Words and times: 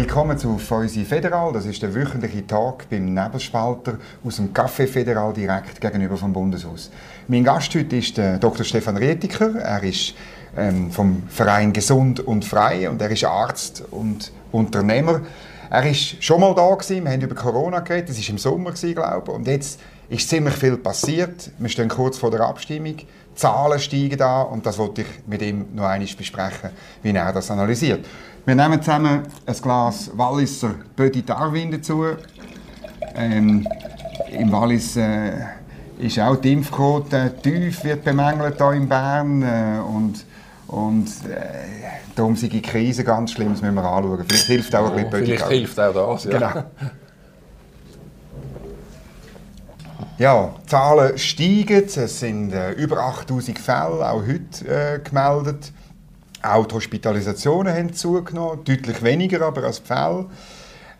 Willkommen 0.00 0.38
zu 0.38 0.56
Feusi 0.56 1.04
Federal. 1.04 1.52
Das 1.52 1.66
ist 1.66 1.82
der 1.82 1.94
wöchentliche 1.94 2.46
Tag 2.46 2.88
beim 2.88 3.12
Nebelspalter 3.12 3.98
aus 4.24 4.36
dem 4.36 4.50
Café 4.54 4.86
Federal 4.86 5.34
direkt 5.34 5.78
gegenüber 5.78 6.16
vom 6.16 6.32
Bundeshaus. 6.32 6.90
Mein 7.28 7.44
Gast 7.44 7.74
heute 7.74 7.96
ist 7.96 8.16
der 8.16 8.38
Dr. 8.38 8.64
Stefan 8.64 8.96
Rietiker. 8.96 9.56
Er 9.56 9.82
ist 9.82 10.14
ähm, 10.56 10.90
vom 10.90 11.24
Verein 11.28 11.74
Gesund 11.74 12.20
und 12.20 12.46
Frei 12.46 12.88
und 12.88 13.02
er 13.02 13.10
ist 13.10 13.24
Arzt 13.24 13.84
und 13.90 14.32
Unternehmer. 14.52 15.20
Er 15.68 15.90
ist 15.90 16.24
schon 16.24 16.40
mal 16.40 16.54
da 16.54 16.74
gewesen. 16.74 17.04
Wir 17.04 17.12
haben 17.12 17.20
über 17.20 17.34
Corona 17.34 17.80
geredet. 17.80 18.08
Das 18.08 18.18
ist 18.18 18.30
im 18.30 18.38
Sommer 18.38 18.70
gewesen, 18.70 18.94
glaube 18.94 19.30
ich. 19.30 19.34
Und 19.34 19.46
jetzt 19.46 19.80
ist 20.08 20.30
ziemlich 20.30 20.54
viel 20.54 20.78
passiert. 20.78 21.50
Wir 21.58 21.68
stehen 21.68 21.88
kurz 21.88 22.16
vor 22.16 22.30
der 22.30 22.40
Abstimmung. 22.40 22.96
Die 22.96 23.06
Zahlen 23.34 23.78
steigen 23.78 24.18
da 24.18 24.42
und 24.42 24.66
das 24.66 24.76
wollte 24.78 25.02
ich 25.02 25.06
mit 25.26 25.40
ihm 25.42 25.66
noch 25.74 25.84
einmal 25.84 26.08
besprechen, 26.16 26.70
wie 27.02 27.10
er 27.10 27.32
das 27.32 27.50
analysiert. 27.50 28.04
Wir 28.46 28.54
nehmen 28.54 28.80
zusammen 28.80 29.22
ein 29.46 29.54
Glas 29.62 30.10
Walliser 30.14 30.74
Bödi 30.96 31.22
Darwin 31.22 31.70
dazu. 31.70 32.04
Ähm, 33.14 33.66
Im 34.30 34.50
Wallis 34.50 34.96
äh, 34.96 35.32
ist 35.98 36.18
auch 36.18 36.36
die 36.36 36.54
Impfquote 36.54 37.34
tief, 37.42 37.84
wird 37.84 38.02
bemängelt 38.02 38.56
hier 38.56 38.72
in 38.72 38.88
Bern. 38.88 39.42
Äh, 39.42 39.80
und 39.80 40.24
und 40.68 41.08
äh, 41.28 41.88
darum 42.14 42.36
sind 42.36 42.52
die 42.52 42.62
Krise 42.62 43.02
ganz 43.02 43.32
schlimm, 43.32 43.50
das 43.50 43.60
müssen 43.60 43.74
wir 43.74 43.84
anschauen. 43.84 44.24
Vielleicht 44.26 44.46
hilft 44.46 44.74
auch 44.74 44.90
ein 44.90 44.94
bisschen 44.94 45.10
Bödi 45.10 45.24
Vielleicht 45.26 45.48
hilft 45.48 45.80
auch 45.80 46.14
das, 46.14 46.24
ja. 46.24 46.30
Genau. 46.30 46.64
Ja, 50.16 50.54
die 50.62 50.66
Zahlen 50.66 51.18
steigen. 51.18 51.84
Es 51.86 52.20
sind 52.20 52.52
äh, 52.52 52.72
über 52.72 52.98
8000 52.98 53.58
Fälle 53.58 54.08
auch 54.08 54.22
heute 54.22 54.68
äh, 54.68 55.00
gemeldet. 55.00 55.72
Auch 56.42 56.66
die 56.66 56.74
Hospitalisationen 56.74 57.74
haben 57.74 57.92
zugenommen, 57.92 58.64
deutlich 58.64 59.02
weniger 59.02 59.42
aber 59.42 59.64
als 59.64 59.82
die. 59.82 60.26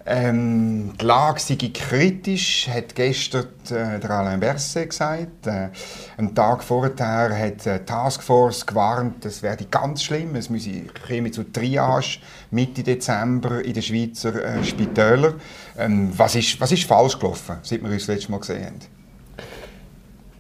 Ähm, 0.07 0.93
die 0.99 1.05
Lage 1.05 1.41
sei 1.41 1.57
kritisch, 1.73 2.69
hat 2.69 2.95
gestern 2.95 3.47
äh, 3.71 4.01
der 4.01 4.11
Alain 4.11 4.41
Berset 4.41 4.91
gesagt. 4.91 5.47
Äh, 5.47 5.69
einen 6.17 6.35
Tag 6.35 6.65
vorher 6.65 7.39
hat 7.39 7.65
die 7.65 7.85
Taskforce 7.85 8.67
gewarnt, 8.67 9.25
es 9.27 9.43
werde 9.43 9.67
ganz 9.67 10.03
schlimm. 10.03 10.35
Es 10.37 10.49
müsse 10.49 10.71
käme 11.07 11.31
zu 11.31 11.45
Triage 11.45 12.19
Mitte 12.51 12.83
Dezember 12.83 13.63
in 13.63 13.75
den 13.75 13.83
Schweizer 13.83 14.43
äh, 14.43 14.65
Spitälern. 14.65 15.35
Ähm, 15.79 16.13
was, 16.17 16.35
ist, 16.35 16.61
was 16.61 16.73
ist 16.73 16.85
falsch 16.85 17.19
gelaufen, 17.19 17.59
seit 17.63 17.83
wir 17.83 17.91
uns 17.91 18.07
das 18.07 18.17
letzte 18.17 18.33
Mal 18.33 18.41
gesehen 18.41 18.65
haben? 18.65 19.00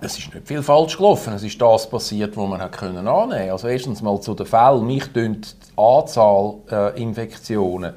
Es 0.00 0.18
ist 0.18 0.34
nicht 0.34 0.46
viel 0.46 0.62
falsch 0.62 0.96
gelaufen. 0.96 1.34
Es 1.34 1.42
ist 1.42 1.60
das 1.60 1.88
passiert, 1.88 2.36
was 2.36 2.48
man 2.48 2.70
können 2.70 3.06
annehmen 3.06 3.30
konnte. 3.30 3.52
Also 3.52 3.68
erstens 3.68 4.02
mal 4.02 4.20
zu 4.20 4.34
den 4.34 4.46
Fällen. 4.46 4.86
Mich 4.86 5.12
die 5.12 5.32
Anzahl 5.76 6.54
äh, 6.70 7.02
Infektionen 7.02 7.94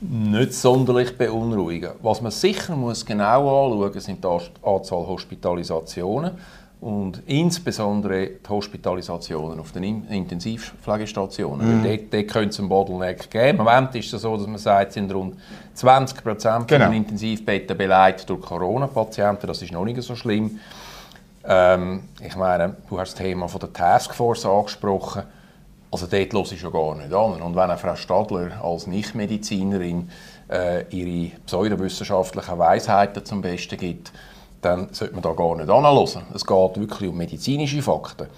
nicht 0.00 0.54
sonderlich 0.54 1.16
beunruhigen. 1.16 1.92
Was 2.02 2.20
man 2.20 2.32
sicher 2.32 2.74
muss 2.74 3.06
genau 3.06 3.66
anschauen 3.66 3.92
muss, 3.94 4.04
sind 4.04 4.24
die 4.24 4.28
Anzahl 4.28 5.06
Hospitalisationen 5.06 6.32
und 6.80 7.22
insbesondere 7.26 8.26
die 8.44 8.48
Hospitalisationen 8.48 9.60
auf 9.60 9.70
den 9.70 10.04
Intensivpflegestationen. 10.10 11.80
Mhm. 11.80 11.84
dort, 11.84 12.12
dort 12.12 12.28
könnte 12.28 12.48
es 12.48 12.58
einen 12.58 12.68
Bottleneck 12.68 13.30
geben. 13.30 13.50
Im 13.50 13.56
Moment 13.58 13.94
ist 13.94 14.12
es 14.12 14.22
so, 14.22 14.36
dass 14.36 14.48
man 14.48 14.58
sagt, 14.58 14.88
es 14.88 14.94
sind 14.94 15.14
rund 15.14 15.36
20 15.74 16.24
Prozent 16.24 16.66
genau. 16.66 16.86
der 16.86 16.96
Intensivbetten 16.96 17.78
beleidigt 17.78 18.28
durch 18.28 18.40
Corona-Patienten. 18.40 19.46
Das 19.46 19.62
ist 19.62 19.70
noch 19.70 19.84
nicht 19.84 20.02
so 20.02 20.16
schlimm. 20.16 20.58
Ähm, 21.44 22.08
ich 22.20 22.36
meine, 22.36 22.76
du 22.88 22.98
hast 22.98 23.12
das 23.12 23.18
Thema 23.18 23.48
von 23.48 23.60
der 23.60 23.72
Taskforce 23.72 24.46
angesprochen. 24.46 25.22
Also 25.90 26.06
dort 26.06 26.32
höre 26.32 26.52
ich 26.52 26.60
schon 26.60 26.72
gar 26.72 26.94
nicht 26.94 27.12
an. 27.12 27.42
Und 27.42 27.56
wenn 27.56 27.76
Frau 27.76 27.96
Stadler 27.96 28.64
als 28.64 28.86
Nichtmedizinerin 28.86 30.10
äh, 30.50 30.84
ihre 30.90 31.36
pseudowissenschaftlichen 31.46 32.58
Weisheiten 32.58 33.24
zum 33.24 33.42
Besten 33.42 33.76
gibt, 33.76 34.12
dann 34.62 34.88
sollte 34.92 35.14
man 35.14 35.22
da 35.22 35.32
gar 35.32 35.56
nicht 35.56 35.68
anhören. 35.68 36.22
Es 36.34 36.46
geht 36.46 36.76
wirklich 36.76 37.10
um 37.10 37.16
medizinische 37.16 37.82
Fakten. 37.82 38.28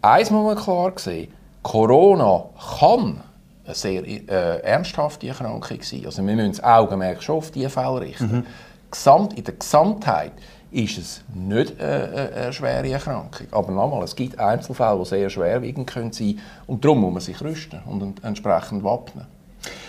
Eins 0.00 0.30
muss 0.30 0.44
man 0.54 0.62
klar 0.62 0.92
sehen, 0.96 1.32
Corona 1.62 2.44
kann 2.78 3.22
eine 3.64 3.74
sehr 3.74 4.06
äh, 4.06 4.60
ernsthafte 4.60 5.28
Erkrankung 5.28 5.82
sein. 5.82 6.02
Also 6.04 6.24
wir 6.24 6.34
müssen 6.34 6.52
das 6.52 6.62
Augenmerk 6.62 7.22
schon 7.22 7.38
auf 7.38 7.50
diese 7.50 7.70
Fälle 7.70 8.02
richten. 8.02 8.36
Mhm. 8.36 8.46
Gesamt, 8.90 9.32
in 9.36 9.44
der 9.44 9.54
Gesamtheit 9.54 10.32
ist 10.74 10.98
es 10.98 11.20
nicht 11.32 11.78
äh, 11.78 12.04
äh, 12.04 12.34
eine 12.34 12.52
schwere 12.52 12.88
Erkrankung. 12.90 13.46
Aber 13.52 13.72
nochmal, 13.72 14.02
es 14.02 14.16
gibt 14.16 14.38
Einzelfälle, 14.38 14.98
die 14.98 15.04
sehr 15.08 15.30
schwerwiegend 15.30 15.88
können 15.88 16.12
sein 16.12 16.40
und 16.66 16.84
darum 16.84 17.00
muss 17.00 17.12
man 17.12 17.20
sich 17.20 17.40
rüsten 17.40 17.80
und 17.86 18.22
entsprechend 18.24 18.82
wappnen. 18.82 19.26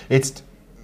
Jetzt 0.09 0.43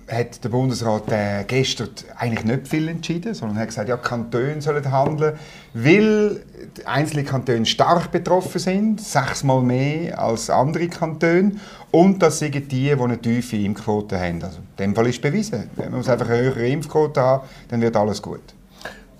hat 0.09 0.43
der 0.43 0.49
Bundesrat 0.49 1.09
äh, 1.11 1.43
gestern 1.45 1.89
eigentlich 2.17 2.43
nicht 2.43 2.67
viel 2.67 2.87
entschieden, 2.87 3.33
sondern 3.35 3.59
hat 3.59 3.67
gesagt, 3.67 3.87
ja, 3.87 3.95
Kantone 3.95 4.59
sollen 4.61 4.91
handeln, 4.91 5.37
weil 5.73 6.43
einzelne 6.83 7.23
Kantone 7.23 7.65
stark 7.65 8.11
betroffen 8.11 8.59
sind, 8.59 8.99
sechsmal 8.99 9.61
mehr 9.61 10.19
als 10.19 10.49
andere 10.49 10.87
Kantone, 10.87 11.53
und 11.91 12.21
das 12.21 12.39
sind 12.39 12.55
die, 12.55 12.61
die 12.61 12.91
eine 12.91 13.21
tiefe 13.21 13.57
Impfquote 13.57 14.19
haben. 14.19 14.43
Also, 14.43 14.57
in 14.57 14.85
dem 14.85 14.95
Fall 14.95 15.07
ist 15.07 15.21
bewiesen. 15.21 15.69
Wenn 15.75 15.91
man 15.91 15.99
einfach 16.05 16.27
eine 16.27 16.41
höhere 16.41 16.67
Impfquote 16.67 17.21
hat, 17.21 17.43
dann 17.69 17.81
wird 17.81 17.95
alles 17.95 18.21
gut. 18.21 18.41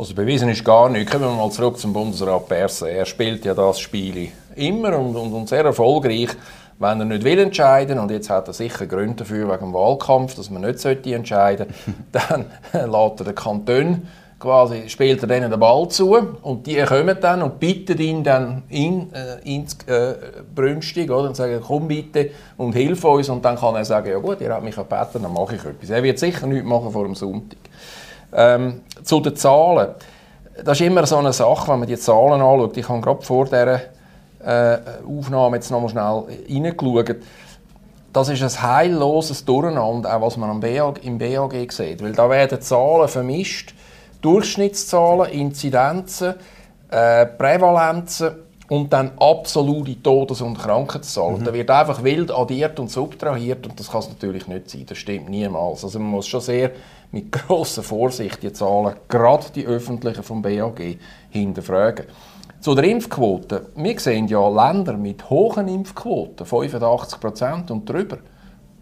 Also 0.01 0.16
bewiesen 0.16 0.50
ist 0.50 0.66
gar 0.66 0.89
nichts. 0.89 1.12
Kommen 1.12 1.25
wir 1.25 1.35
mal 1.35 1.51
zurück 1.51 1.78
zum 1.78 1.94
Bundesrat 1.94 2.47
Perse. 2.47 2.89
Er 2.89 3.06
spielt 3.06 3.45
ja 3.45 3.53
das 3.53 3.79
Spiel 3.79 4.29
immer 4.56 4.97
und, 4.97 5.16
und, 5.16 5.31
und, 5.31 5.47
sehr 5.47 5.63
erfolgreich. 5.63 6.29
Wenn 6.79 7.01
er 7.01 7.06
nicht 7.06 7.23
will 7.23 7.38
entscheiden 7.38 8.00
und 8.00 8.09
jetzt 8.09 8.28
hat 8.31 8.47
er 8.47 8.53
sicher 8.56 8.88
Gründe 8.88 9.17
dafür 9.17 9.47
wegen 9.47 9.66
dem 9.66 9.73
Wahlkampf, 9.75 10.34
dass 10.34 10.50
man 10.50 10.63
nicht 10.63 10.79
sollte 10.79 11.13
entscheiden, 11.13 11.67
dann 12.12 12.45
lässt 12.73 13.19
er 13.19 13.25
den 13.25 13.35
Kanton 13.35 14.07
quasi 14.39 14.89
spielt 14.89 15.22
er 15.22 15.28
denen 15.28 15.51
den 15.51 15.59
Ball 15.59 15.88
zu 15.89 16.18
und 16.41 16.66
die 16.66 16.81
kommen 16.81 17.16
dann 17.22 17.44
und 17.44 17.59
bitten 17.59 18.00
ihn 18.00 18.23
dann 18.23 18.63
in, 18.69 19.13
äh, 19.13 19.38
ins 19.44 19.78
äh, 19.85 20.16
Brünstig 20.56 21.12
oder, 21.12 21.29
und 21.29 21.35
sagen, 21.35 21.62
komm 21.63 21.88
bitte 21.88 22.31
und 22.57 22.73
hilf 22.73 23.06
uns 23.06 23.29
und 23.29 23.45
dann 23.45 23.56
kann 23.56 23.75
er 23.75 23.85
sagen, 23.85 24.09
ja 24.09 24.18
gut, 24.18 24.41
ihr 24.41 24.51
habt 24.51 24.63
mich 24.63 24.75
gebeten, 24.75 25.22
dann 25.22 25.31
mache 25.31 25.57
ich 25.57 25.63
etwas. 25.63 25.91
Er 25.91 26.01
wird 26.01 26.18
sicher 26.18 26.47
nichts 26.47 26.68
machen 26.68 26.91
vor 26.91 27.03
dem 27.03 27.13
Sonntag. 27.13 27.59
Ähm, 28.34 28.81
zu 29.03 29.19
den 29.19 29.36
Zahlen. 29.36 29.90
Das 30.64 30.80
ist 30.80 30.86
immer 30.86 31.06
so 31.06 31.18
eine 31.18 31.34
Sache, 31.34 31.72
wenn 31.72 31.80
man 31.80 31.88
die 31.88 31.97
Zahlen 31.97 32.34
anschaut. 32.34 32.78
Ich 32.78 32.88
habe 32.88 33.02
gerade 33.02 33.22
vor 33.22 33.46
dieser 33.46 33.81
äh, 34.44 34.78
Aufnahme 35.08 35.58
jetzt 35.58 35.72
noch 35.72 35.81
mal 35.81 35.90
schnell 35.90 36.24
reingeschaut. 36.50 37.18
Das 38.14 38.28
ist 38.28 38.42
ein 38.42 38.62
heilloses 38.62 39.46
Durcheinander, 39.46 40.16
auch 40.16 40.22
was 40.22 40.38
man 40.38 40.59
BAG, 40.59 41.03
im 41.03 41.18
BAG 41.18 41.72
sieht. 41.72 42.03
Weil 42.03 42.12
da 42.12 42.30
werden 42.30 42.62
Zahlen 42.62 43.08
vermischt, 43.08 43.74
Durchschnittszahlen, 44.22 45.31
Inzidenzen, 45.31 46.36
äh, 46.90 47.25
Prävalenzen 47.25 48.36
und 48.69 48.92
dann 48.92 49.12
absolute 49.18 50.02
Todes- 50.02 50.42
und 50.42 50.58
Krankheitszahlen. 50.58 51.40
Mhm. 51.40 51.46
Da 51.46 51.53
wird 51.53 51.69
einfach 51.69 52.03
wild 52.03 52.31
addiert 52.31 52.80
und 52.80 52.90
subtrahiert 52.90 53.66
und 53.66 53.80
das 53.80 53.90
kann 53.90 54.00
es 54.00 54.09
natürlich 54.09 54.48
nicht 54.48 54.69
sein. 54.69 54.86
Das 54.88 54.98
stimmt 54.98 55.30
niemals. 55.30 55.84
Also 55.84 56.00
man 56.00 56.09
muss 56.09 56.28
schon 56.28 56.42
sehr 56.42 56.72
mit 57.11 57.31
grosser 57.31 57.83
Vorsicht 57.83 58.41
die 58.41 58.53
Zahlen, 58.53 58.95
gerade 59.07 59.45
die 59.53 59.66
öffentlichen 59.66 60.23
vom 60.23 60.41
BAG, 60.41 60.97
hinterfragen. 61.29 62.05
Zu 62.61 62.75
der 62.75 62.85
Impfquote. 62.85 63.72
Wir 63.75 63.99
sehen 63.99 64.27
ja 64.27 64.47
Länder 64.47 64.94
mit 64.94 65.29
hohen 65.29 65.67
Impfquoten, 65.67 66.45
85% 66.45 67.71
und 67.71 67.89
drüber, 67.89 68.19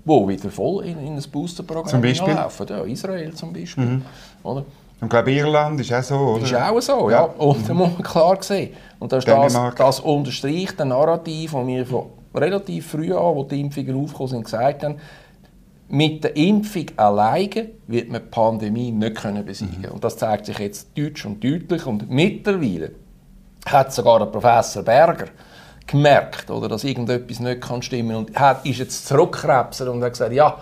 wo 0.03 0.27
wieder 0.27 0.49
voll 0.49 0.85
in, 0.85 0.99
in 0.99 1.15
ein 1.15 1.23
Boosterprogramm 1.31 2.03
laufen. 2.03 2.67
Ja, 2.69 2.83
Israel 2.83 3.33
zum 3.33 3.53
Beispiel. 3.53 3.85
Mhm. 3.85 4.05
Oder? 4.43 4.65
Und 5.01 5.05
ich 5.05 5.09
glaube, 5.09 5.31
Irland 5.31 5.79
ist 5.79 5.93
auch 5.93 6.03
so, 6.03 6.15
oder? 6.15 6.43
Ist 6.43 6.53
auch 6.53 6.81
so, 6.81 7.09
ja. 7.09 7.21
ja. 7.21 7.23
Und 7.37 7.69
da 7.69 7.73
muss 7.73 7.93
man 7.93 8.03
klar 8.03 8.37
sehen. 8.41 8.71
Und 8.99 9.13
das, 9.13 9.23
das, 9.23 9.57
das 9.77 9.99
unterstreicht 10.01 10.77
den 10.77 10.89
Narrativ, 10.89 11.53
das 11.53 11.65
wir 11.67 11.85
von 11.85 12.07
relativ 12.35 12.87
früh 12.87 13.13
an, 13.13 13.35
wo 13.35 13.43
die 13.43 13.61
Impfungen 13.61 14.03
aufgekommen 14.03 14.27
sind, 14.29 14.43
gesagt 14.43 14.83
haben, 14.83 14.95
mit 15.89 16.23
der 16.23 16.35
Impfung 16.35 16.85
alleine 16.97 17.69
wird 17.87 18.09
man 18.09 18.21
die 18.21 18.29
Pandemie 18.29 18.91
nicht 18.91 19.15
können 19.15 19.43
besiegen 19.43 19.81
mhm. 19.81 19.91
Und 19.93 20.03
das 20.03 20.17
zeigt 20.17 20.45
sich 20.45 20.59
jetzt 20.59 20.97
deutsch 20.97 21.25
und 21.25 21.43
deutlich. 21.43 21.85
Und 21.85 22.09
mittlerweile 22.09 22.91
hat 23.65 23.93
sogar 23.93 24.19
der 24.19 24.27
Professor 24.27 24.83
Berger 24.83 25.27
gemerkt, 25.87 26.49
oder, 26.51 26.67
dass 26.67 26.83
irgendetwas 26.83 27.39
nicht 27.39 27.61
kann 27.61 27.81
stimmen 27.81 28.15
und 28.15 28.39
hat, 28.39 28.65
ist 28.65 28.79
jetzt 28.79 29.07
zurückkrebsen 29.07 29.87
und 29.89 30.03
hat 30.03 30.13
gesagt, 30.13 30.33
ja, 30.33 30.57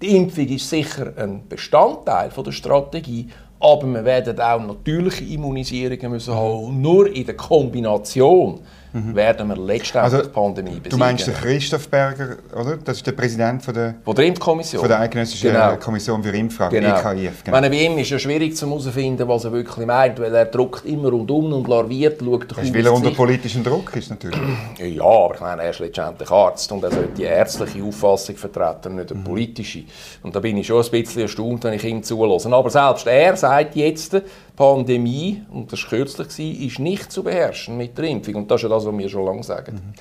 die 0.00 0.16
Impfung 0.16 0.48
ist 0.48 0.68
sicher 0.68 1.12
ein 1.16 1.46
Bestandteil 1.48 2.30
von 2.32 2.42
der 2.44 2.52
Strategie, 2.52 3.28
aber 3.60 3.86
wir 3.86 4.04
werden 4.04 4.40
auch 4.40 4.60
natürliche 4.60 5.24
Immunisierungen 5.24 6.10
müssen 6.10 6.34
haben. 6.34 6.80
Nur 6.80 7.14
in 7.14 7.24
der 7.24 7.36
Kombination 7.36 8.60
mhm. 8.92 9.14
werden 9.14 9.48
wir 9.48 9.56
letztendlich 9.56 10.02
also, 10.02 10.22
die 10.22 10.28
Pandemie 10.28 10.70
besiegen. 10.70 10.90
Du 10.90 10.96
meinst 10.96 11.26
den 11.26 11.34
Christoph 11.34 11.88
Berger, 11.88 12.36
oder? 12.54 12.76
Das 12.76 12.98
ist 12.98 13.06
der 13.06 13.12
Präsident 13.12 13.62
von 13.62 13.74
der, 13.74 13.94
von 14.04 14.14
der 14.14 14.26
Impfkommission. 14.26 14.80
Von 14.80 14.88
der 14.88 15.00
Eidgenössischen 15.00 15.52
genau. 15.52 15.76
Kommission 15.76 16.22
für 16.22 16.30
Impfragen, 16.30 16.80
genau. 16.80 16.98
EKIF. 16.98 17.44
Genau. 17.44 17.56
Meine, 17.56 17.70
bei 17.70 17.82
ihm 17.82 17.98
ist 17.98 18.04
es 18.04 18.10
ja 18.10 18.18
schwierig 18.18 18.56
zu 18.56 18.66
herausfinden, 18.66 19.26
was 19.26 19.44
er 19.44 19.52
wirklich 19.52 19.86
meint, 19.86 20.20
weil 20.20 20.34
er 20.34 20.46
druckt 20.46 20.84
immer 20.84 21.10
rundum 21.10 21.52
und 21.52 21.68
larviert, 21.68 22.20
schaut 22.20 22.50
doch 22.50 22.56
Weil 22.58 22.86
er 22.86 22.92
unter 22.92 23.10
politischem 23.10 23.64
Druck 23.64 23.94
ist, 23.96 24.10
natürlich. 24.10 24.38
Ja, 24.82 25.04
aber 25.04 25.34
ich 25.34 25.40
meine, 25.40 25.62
er 25.62 25.70
ist 25.70 25.78
letztendlich 25.78 26.30
Arzt 26.30 26.70
und 26.72 26.82
er 26.82 26.90
sollte 26.90 27.12
die 27.16 27.22
ärztliche 27.22 27.82
Auffassung 27.82 28.36
vertreten, 28.36 28.96
nicht 28.96 29.10
eine 29.10 29.20
mhm. 29.20 29.24
politische. 29.24 29.84
Und 30.22 30.34
da 30.34 30.40
bin 30.40 30.56
ich 30.56 30.66
schon 30.66 30.82
ein 30.82 30.90
bisschen 30.90 31.22
erstaunt, 31.22 31.64
wenn 31.64 31.74
ich 31.74 31.84
ihm 31.84 32.02
zulasse. 32.02 32.52
Aber 32.52 32.70
selbst 32.70 33.06
er 33.06 33.36
sagt 33.36 33.76
jetzt, 33.76 34.20
Pandemie, 34.56 35.42
und 35.50 35.72
das 35.72 35.82
war 35.82 35.90
kürzlich, 35.90 36.62
ist 36.66 36.78
nicht 36.78 37.10
zu 37.10 37.22
beherrschen 37.22 37.76
mit 37.76 37.96
der 37.96 38.04
Impfung. 38.04 38.34
Und 38.34 38.50
das 38.50 38.60
ist 38.60 38.62
ja 38.64 38.68
das, 38.68 38.84
was 38.84 38.96
wir 38.96 39.08
schon 39.08 39.24
lange 39.24 39.42
sagen. 39.42 39.74
Mhm. 39.74 39.94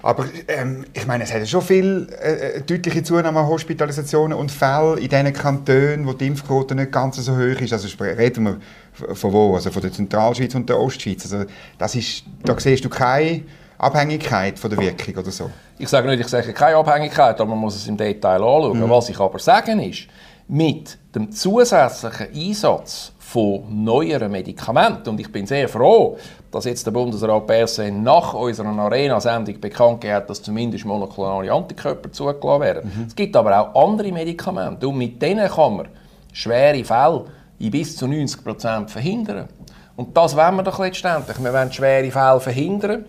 Aber 0.00 0.26
ähm, 0.46 0.84
ich 0.92 1.06
meine, 1.06 1.24
es 1.24 1.32
hat 1.32 1.40
ja 1.40 1.46
schon 1.46 1.62
viel 1.62 2.08
äh, 2.20 2.60
deutliche 2.60 3.02
Zunahme 3.02 3.40
an 3.40 3.48
Hospitalisationen 3.48 4.38
und 4.38 4.52
Fällen 4.52 4.98
in 4.98 5.08
den 5.08 5.32
Kantonen, 5.32 6.06
wo 6.06 6.12
die 6.12 6.28
Impfquote 6.28 6.76
nicht 6.76 6.92
ganz 6.92 7.16
so 7.16 7.32
hoch 7.32 7.60
ist. 7.60 7.72
Also 7.72 7.88
reden 8.04 8.44
wir 8.44 9.14
von 9.14 9.32
wo? 9.32 9.56
Also 9.56 9.72
von 9.72 9.82
der 9.82 9.92
Zentralschweiz 9.92 10.54
und 10.54 10.68
der 10.68 10.78
Ostschweiz. 10.78 11.24
Also 11.24 11.48
das 11.78 11.94
ist, 11.96 12.24
da 12.44 12.58
siehst 12.58 12.84
du 12.84 12.88
keine 12.88 13.42
Abhängigkeit 13.76 14.58
von 14.58 14.70
der 14.70 14.78
Wirkung 14.78 15.16
oder 15.16 15.32
so. 15.32 15.50
Ich 15.78 15.88
sage 15.88 16.06
nicht, 16.08 16.20
ich 16.20 16.28
sage 16.28 16.52
keine 16.52 16.76
Abhängigkeit, 16.76 17.40
aber 17.40 17.50
man 17.50 17.58
muss 17.58 17.74
es 17.74 17.88
im 17.88 17.96
Detail 17.96 18.36
anschauen. 18.36 18.78
Mhm. 18.78 18.90
Was 18.90 19.08
ich 19.08 19.18
aber 19.18 19.38
sagen 19.40 19.80
ist, 19.80 20.06
mit 20.46 20.96
dem 21.12 21.32
zusätzlichen 21.32 22.28
Einsatz 22.34 23.12
von 23.28 23.62
neueren 23.84 24.32
Medikamenten. 24.32 25.10
Und 25.10 25.20
ich 25.20 25.30
bin 25.30 25.46
sehr 25.46 25.68
froh, 25.68 26.16
dass 26.50 26.64
jetzt 26.64 26.86
der 26.86 26.92
Bundesrat 26.92 27.46
Bersen 27.46 28.02
nach 28.02 28.32
unserer 28.32 28.68
Arena-Sendung 28.68 29.60
bekannt 29.60 30.02
hat, 30.06 30.30
dass 30.30 30.42
zumindest 30.42 30.86
monoklonale 30.86 31.52
Antikörper 31.52 32.10
zugelassen 32.10 32.60
werden. 32.62 32.92
Mhm. 32.94 33.04
Es 33.06 33.14
gibt 33.14 33.36
aber 33.36 33.60
auch 33.60 33.86
andere 33.86 34.10
Medikamente 34.12 34.88
und 34.88 34.96
mit 34.96 35.20
denen 35.20 35.46
kann 35.46 35.76
man 35.76 35.88
schwere 36.32 36.82
Fälle 36.82 37.26
in 37.58 37.70
bis 37.70 37.96
zu 37.96 38.06
90 38.06 38.42
Prozent 38.42 38.90
verhindern. 38.90 39.48
Und 39.94 40.16
das 40.16 40.34
wollen 40.34 40.56
wir 40.56 40.62
doch 40.62 40.78
letztendlich. 40.78 41.38
Wir 41.38 41.52
wollen 41.52 41.70
schwere 41.70 42.10
Fälle 42.10 42.40
verhindern. 42.40 43.04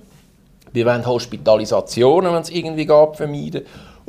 Wir 0.73 0.85
wollen 0.85 1.05
Hospitalisationen, 1.05 2.33
wenn 2.33 2.41
es 2.41 2.49
irgendwie 2.49 2.85
geht, 2.85 3.15
vermeiden. 3.15 3.61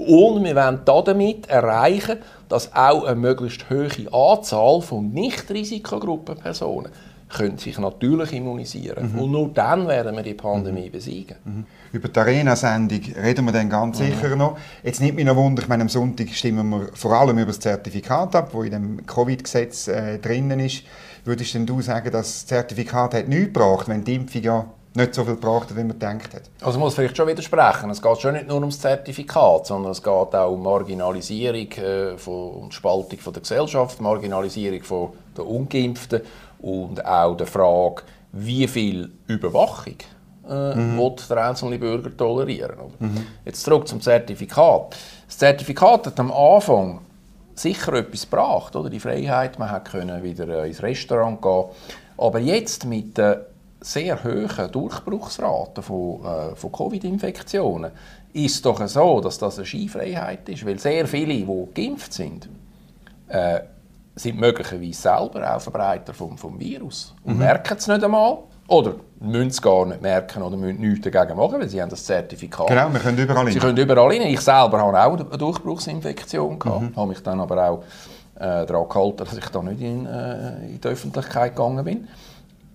Und 0.07 0.45
wir 0.45 0.57
wollen 0.57 0.81
damit 0.85 1.49
erreichen, 1.49 2.19
dass 2.49 2.75
auch 2.75 3.05
eine 3.05 3.17
möglichst 3.17 3.69
hohe 3.69 3.91
Anzahl 4.13 4.81
von 4.81 5.11
Nicht-Risikogruppenpersonen 5.13 6.91
können 7.29 7.59
sich 7.59 7.79
natürlich 7.79 8.33
immunisieren. 8.33 9.13
Mhm. 9.13 9.19
Und 9.21 9.31
nur 9.31 9.49
dann 9.49 9.87
werden 9.87 10.17
wir 10.17 10.23
die 10.23 10.35
Pandemie 10.35 10.89
mhm. 10.89 10.93
besiegen. 10.93 11.37
Mhm. 11.45 11.67
Über 11.93 12.09
die 12.09 12.19
Arena-Sendung 12.19 13.01
reden 13.23 13.45
wir 13.45 13.53
dann 13.53 13.71
ganz 13.71 14.01
mhm. 14.01 14.05
sicher 14.07 14.37
noch. 14.37 14.59
Jetzt 14.83 15.01
nimmt 15.01 15.17
mich 15.17 15.25
noch 15.25 15.37
Wunder, 15.37 15.63
ich 15.63 15.69
meine, 15.69 15.83
am 15.83 15.89
Sonntag 15.89 16.29
stimmen 16.31 16.69
wir 16.71 16.89
vor 16.95 17.13
allem 17.13 17.39
über 17.39 17.47
das 17.47 17.61
Zertifikat 17.61 18.35
ab, 18.35 18.51
das 18.53 18.65
in 18.65 18.71
dem 18.73 19.07
Covid-Gesetz 19.07 19.89
äh, 19.89 20.19
drinnen 20.19 20.61
ist. 20.61 20.83
Würdest 21.25 21.55
denn 21.55 21.67
du 21.67 21.81
sagen, 21.83 22.11
dass 22.11 22.27
das 22.27 22.47
Zertifikat 22.47 23.15
hat 23.15 23.29
nichts 23.29 23.53
gebracht, 23.53 23.89
wenn 23.89 24.03
die 24.03 24.15
Impfung 24.15 24.43
ja 24.43 24.67
nicht 24.95 25.15
so 25.15 25.25
viel 25.25 25.35
gebraucht 25.35 25.71
hat, 25.71 25.77
wie 25.77 25.85
man 25.85 25.99
gedacht 25.99 26.35
hat. 26.35 26.43
Also 26.63 26.79
muss 26.79 26.95
vielleicht 26.95 27.17
schon 27.17 27.29
widersprechen. 27.29 27.91
Es 27.91 28.03
geht 28.03 28.21
schon 28.21 28.35
nicht 28.35 28.49
nur 28.49 28.59
ums 28.59 28.81
Zertifikat, 28.81 29.67
sondern 29.67 29.93
es 29.93 30.03
geht 30.03 30.11
auch 30.13 30.53
um 30.53 30.63
Marginalisierung 30.63 31.71
äh, 31.73 32.19
von, 32.19 32.51
und 32.55 32.75
Spaltung 32.75 33.19
von 33.19 33.33
der 33.33 33.43
Gesellschaft, 33.43 34.01
Marginalisierung 34.01 34.83
von 34.83 35.11
der 35.37 35.47
Ungeimpften 35.47 36.23
und 36.61 37.05
auch 37.05 37.37
der 37.37 37.47
Frage, 37.47 38.03
wie 38.33 38.67
viel 38.67 39.11
Überwachung 39.29 39.97
äh, 40.49 40.75
mhm. 40.75 41.17
der 41.29 41.49
einzelne 41.49 41.79
Bürger 41.79 42.17
tolerieren. 42.17 42.77
Mhm. 42.99 43.27
Jetzt 43.45 43.63
zurück 43.63 43.87
zum 43.87 44.01
Zertifikat. 44.01 44.97
Das 45.27 45.39
Zertifikat 45.39 46.07
hat 46.07 46.19
am 46.21 46.33
Anfang 46.33 47.01
sicher 47.55 47.93
etwas 47.95 48.23
gebracht, 48.23 48.75
oder? 48.75 48.91
die 48.91 49.01
Freiheit, 49.01 49.59
man 49.59 49.85
konnte 49.85 50.23
wieder 50.23 50.49
äh, 50.49 50.69
ins 50.69 50.83
Restaurant 50.83 51.41
gehen. 51.41 51.65
Aber 52.17 52.39
jetzt 52.39 52.85
mit 52.85 53.17
der 53.17 53.47
sehr 53.81 54.23
hohen 54.23 54.73
Durchbruchsraten 54.73 55.83
von, 55.83 56.21
äh, 56.25 56.55
von 56.55 56.73
Covid-Infektionen 56.73 57.91
ist 58.33 58.57
es 58.57 58.63
doch 58.63 58.87
so, 58.87 59.21
dass 59.21 59.39
das 59.39 59.59
eine 59.59 59.67
Skifreiheit 59.67 60.49
ist, 60.49 60.65
weil 60.65 60.79
sehr 60.79 61.07
viele, 61.07 61.35
die 61.35 61.69
geimpft 61.75 62.13
sind, 62.13 62.49
äh, 63.29 63.61
sind 64.15 64.39
möglicherweise 64.39 65.01
selber 65.01 65.57
auch 65.57 65.61
Verbreiter 65.61 66.13
vom, 66.13 66.37
vom 66.37 66.59
Virus 66.59 67.15
und 67.25 67.35
mhm. 67.35 67.41
merken 67.41 67.77
es 67.79 67.87
nicht 67.87 68.05
einmal 68.05 68.39
oder 68.69 68.95
müssen 69.19 69.49
es 69.49 69.61
gar 69.61 69.87
nicht 69.87 70.01
merken 70.01 70.43
oder 70.43 70.57
müssen 70.57 70.81
nichts 70.81 71.11
dagegen 71.11 71.37
machen, 71.37 71.61
weil 71.61 71.69
sie 71.69 71.81
haben 71.83 71.89
das 71.89 72.05
Zertifikat. 72.05 72.69
Genau, 72.69 72.93
wir 72.93 73.01
können 73.01 73.19
überall 73.19 73.45
hin. 73.45 73.53
Sie 73.53 73.59
können 73.59 73.77
überall 73.77 74.13
hin. 74.13 74.23
Ich 74.23 74.41
selber 74.41 74.81
hatte 74.81 74.97
auch 74.97 75.15
eine 75.15 75.39
Durchbruchsinfektion, 75.39 76.59
gehabt, 76.59 76.83
mhm. 76.83 76.97
habe 76.97 77.09
mich 77.09 77.23
dann 77.23 77.41
aber 77.41 77.69
auch 77.69 77.83
äh, 78.37 78.67
daran 78.67 78.89
gehalten, 78.89 79.17
dass 79.17 79.37
ich 79.37 79.49
da 79.49 79.63
nicht 79.63 79.81
in, 79.81 80.07
äh, 80.07 80.67
in 80.67 80.81
die 80.81 80.89
Öffentlichkeit 80.89 81.57
gegangen 81.57 81.85
bin. 81.85 82.09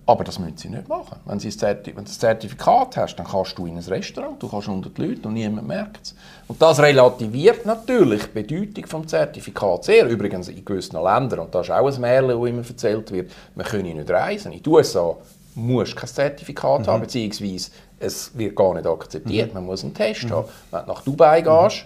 Aber 0.08 0.22
das 0.22 0.38
müssen 0.38 0.56
sie 0.56 0.68
nicht 0.68 0.86
machen. 0.86 1.18
Wenn, 1.24 1.40
sie 1.40 1.50
wenn 1.60 1.82
du 1.82 2.02
das 2.02 2.18
Zertifikat 2.18 2.96
hast, 2.96 3.16
dann 3.16 3.26
kannst 3.26 3.58
du 3.58 3.66
in 3.66 3.76
ein 3.76 3.82
Restaurant, 3.82 4.40
du 4.40 4.48
kannst 4.48 4.68
unter 4.68 4.88
die 4.88 5.02
Leute 5.02 5.26
und 5.26 5.34
niemand 5.34 5.66
merkt 5.66 6.06
es. 6.06 6.14
Und 6.46 6.62
das 6.62 6.78
relativiert 6.78 7.66
natürlich 7.66 8.22
die 8.26 8.42
Bedeutung 8.42 9.02
des 9.02 9.10
Zertifikats 9.10 9.86
sehr. 9.86 10.06
Übrigens 10.06 10.46
in 10.46 10.64
gewissen 10.64 11.02
Ländern, 11.02 11.40
und 11.40 11.54
das 11.54 11.66
ist 11.66 11.72
auch 11.72 11.92
ein 11.92 12.00
Märchen, 12.00 12.28
das 12.28 12.48
immer 12.48 12.68
erzählt 12.68 13.10
wird, 13.10 13.32
man 13.56 13.66
könne 13.66 13.94
nicht 13.94 14.08
reisen. 14.08 14.52
In 14.52 14.62
den 14.62 14.72
USA 14.72 15.16
musst 15.56 15.92
du 15.92 15.96
kein 15.96 16.08
Zertifikat 16.08 16.82
mhm. 16.82 16.86
haben, 16.86 17.00
beziehungsweise 17.00 17.70
es 17.98 18.30
wird 18.38 18.54
gar 18.54 18.74
nicht 18.74 18.86
akzeptiert. 18.86 19.48
Mhm. 19.48 19.54
Man 19.54 19.66
muss 19.66 19.82
einen 19.82 19.94
Test 19.94 20.24
mhm. 20.24 20.30
haben. 20.30 20.48
Wenn 20.70 20.80
du 20.82 20.86
nach 20.86 21.02
Dubai 21.02 21.40
gehst, 21.40 21.84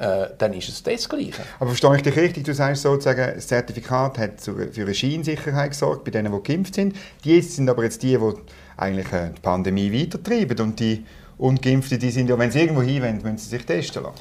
äh, 0.00 0.30
dann 0.38 0.54
ist 0.54 0.68
es 0.68 0.82
das 0.82 1.08
Gleiche. 1.08 1.42
Aber 1.58 1.68
verstehe 1.68 1.94
ich 1.96 2.02
dich 2.02 2.16
richtig? 2.16 2.44
Du 2.44 2.54
sagst 2.54 2.82
sozusagen, 2.82 3.34
das 3.34 3.46
Zertifikat 3.46 4.16
hat 4.16 4.40
für 4.40 4.70
eine 4.80 4.94
Scheinsicherheit 4.94 5.72
gesorgt 5.72 6.04
bei 6.04 6.10
denen, 6.10 6.32
die 6.32 6.42
geimpft 6.42 6.74
sind. 6.74 6.96
Die 7.22 7.40
sind 7.42 7.68
aber 7.68 7.84
jetzt 7.84 8.02
die, 8.02 8.16
die 8.16 8.32
eigentlich 8.78 9.12
äh, 9.12 9.30
die 9.36 9.40
Pandemie 9.40 9.92
weitertreiben 9.92 10.58
und 10.60 10.80
die 10.80 11.04
Ungeimpften, 11.36 11.98
die 11.98 12.10
sind 12.10 12.30
ja, 12.30 12.38
wenn 12.38 12.50
sie 12.50 12.60
irgendwo 12.60 12.82
hinwollen, 12.82 13.16
müssen 13.22 13.36
sie 13.36 13.50
sich 13.50 13.66
testen 13.66 14.02
lassen. 14.02 14.14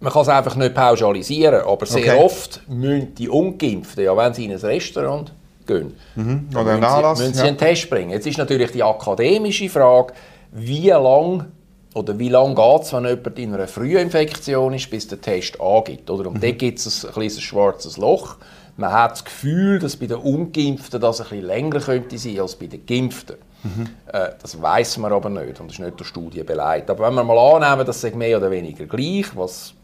Man 0.00 0.10
kann 0.10 0.22
es 0.22 0.28
einfach 0.28 0.56
nicht 0.56 0.74
pauschalisieren, 0.74 1.62
aber 1.66 1.84
sehr 1.84 2.14
okay. 2.14 2.24
oft 2.24 2.62
müssen 2.68 3.14
die 3.14 3.28
Ungeimpften, 3.28 4.04
ja, 4.04 4.16
wenn 4.16 4.32
sie 4.32 4.46
in 4.46 4.52
ein 4.52 4.58
Restaurant 4.58 5.34
gehen, 5.66 5.94
mhm. 6.16 6.48
Oder 6.52 6.64
müssen, 6.64 6.84
Anlass, 6.84 7.18
sie, 7.18 7.24
müssen 7.24 7.36
sie 7.36 7.46
einen 7.46 7.58
Test 7.58 7.90
bringen. 7.90 8.10
Jetzt 8.10 8.26
ist 8.26 8.38
natürlich 8.38 8.72
die 8.72 8.82
akademische 8.82 9.68
Frage, 9.68 10.14
wie 10.52 10.88
lange 10.88 11.46
oder 11.94 12.18
wie 12.18 12.28
lange 12.28 12.54
geht 12.54 12.82
es, 12.82 12.92
wenn 12.92 13.04
jemand 13.04 13.38
in 13.38 13.54
einer 13.54 13.66
Frühinfektion 13.66 14.74
ist, 14.74 14.90
bis 14.90 15.08
der 15.08 15.20
Test 15.20 15.60
angibt? 15.60 16.08
Oder? 16.08 16.28
Und 16.28 16.36
mhm. 16.36 16.40
dort 16.40 16.58
gibt 16.58 16.78
es 16.78 17.04
ein 17.04 17.12
kleines 17.12 17.40
schwarzes 17.40 17.96
Loch. 17.96 18.36
Man 18.76 18.92
hat 18.92 19.12
das 19.12 19.24
Gefühl, 19.24 19.78
dass 19.78 19.96
bei 19.96 20.06
den 20.06 20.18
Ungeimpften 20.18 21.00
das 21.00 21.20
ein 21.20 21.28
bisschen 21.28 21.46
länger 21.46 21.80
könnte 21.80 22.16
sein 22.16 22.38
als 22.38 22.54
bei 22.54 22.66
den 22.66 22.86
Geimpften. 22.86 23.36
Mhm. 23.64 23.88
Äh, 24.06 24.30
das 24.40 24.60
weiß 24.60 24.98
man 24.98 25.12
aber 25.12 25.28
nicht 25.28 25.60
und 25.60 25.68
das 25.68 25.78
ist 25.78 25.84
nicht 25.84 25.98
der 25.98 26.04
Studie 26.04 26.44
beleidigt. 26.44 26.88
Aber 26.88 27.06
wenn 27.06 27.14
wir 27.14 27.24
mal 27.24 27.56
annehmen, 27.56 27.84
dass 27.84 28.02
es 28.02 28.14
mehr 28.14 28.38
oder 28.38 28.50
weniger 28.50 28.86
gleich, 28.86 29.36
was 29.36 29.74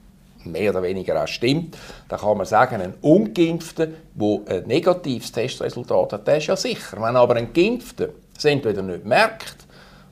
mehr 0.45 0.71
oder 0.71 0.83
weniger 0.83 1.21
auch 1.21 1.27
stimmt, 1.27 1.77
dann 2.09 2.21
kann 2.21 2.39
man 2.39 2.47
sagen, 2.47 2.81
ein 2.81 2.95
Ungeimpfter, 3.03 3.89
der 4.15 4.41
ein 4.49 4.67
negatives 4.69 5.33
Testresultat 5.33 6.13
hat, 6.13 6.27
der 6.29 6.39
ist 6.39 6.47
ja 6.47 6.57
sicher. 6.57 6.97
Wenn 7.01 7.17
aber 7.17 7.35
ein 7.35 7.53
Geimpfter 7.53 8.11
es 8.37 8.45
entweder 8.45 8.83
nicht 8.83 9.05
merkt 9.05 9.66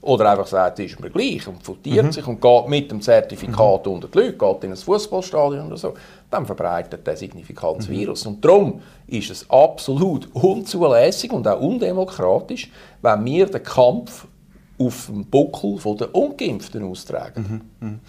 oder 0.05 0.31
einfach 0.31 0.47
sagt, 0.47 0.79
ist 0.81 1.01
mir 1.01 1.09
gleich 1.09 1.49
und 1.49 1.63
futiert 1.63 2.05
mhm. 2.05 2.13
sich 2.13 2.27
und 2.27 2.41
geht 2.41 2.69
mit 2.69 2.91
dem 2.91 3.01
Zertifikat 3.01 3.87
mhm. 3.87 3.93
unter 3.93 4.09
die 4.09 4.19
Leute, 4.19 4.33
geht 4.35 4.65
in 4.65 4.71
ein 4.71 4.77
Fußballstadion 4.77 5.67
oder 5.67 5.79
so, 5.79 5.95
dann 6.31 6.45
verbreitet 6.45 7.07
der 7.07 7.17
signifikant 7.17 7.79
das 7.79 7.89
mhm. 7.89 7.93
Virus. 7.93 8.27
Und 8.27 8.45
darum 8.45 8.83
ist 9.07 9.31
es 9.31 9.49
absolut 9.49 10.29
unzulässig 10.35 11.33
und 11.33 11.49
auch 11.49 11.59
undemokratisch, 11.59 12.71
wenn 13.01 13.25
wir 13.25 13.47
den 13.47 13.63
Kampf 13.63 14.27
auf 14.79 15.07
dem 15.07 15.25
Buckel 15.25 15.79
der 15.97 16.15
Ungeimpften 16.15 16.83
austragen. 16.85 17.65
Mhm. 17.81 17.89
mhm. 17.89 18.01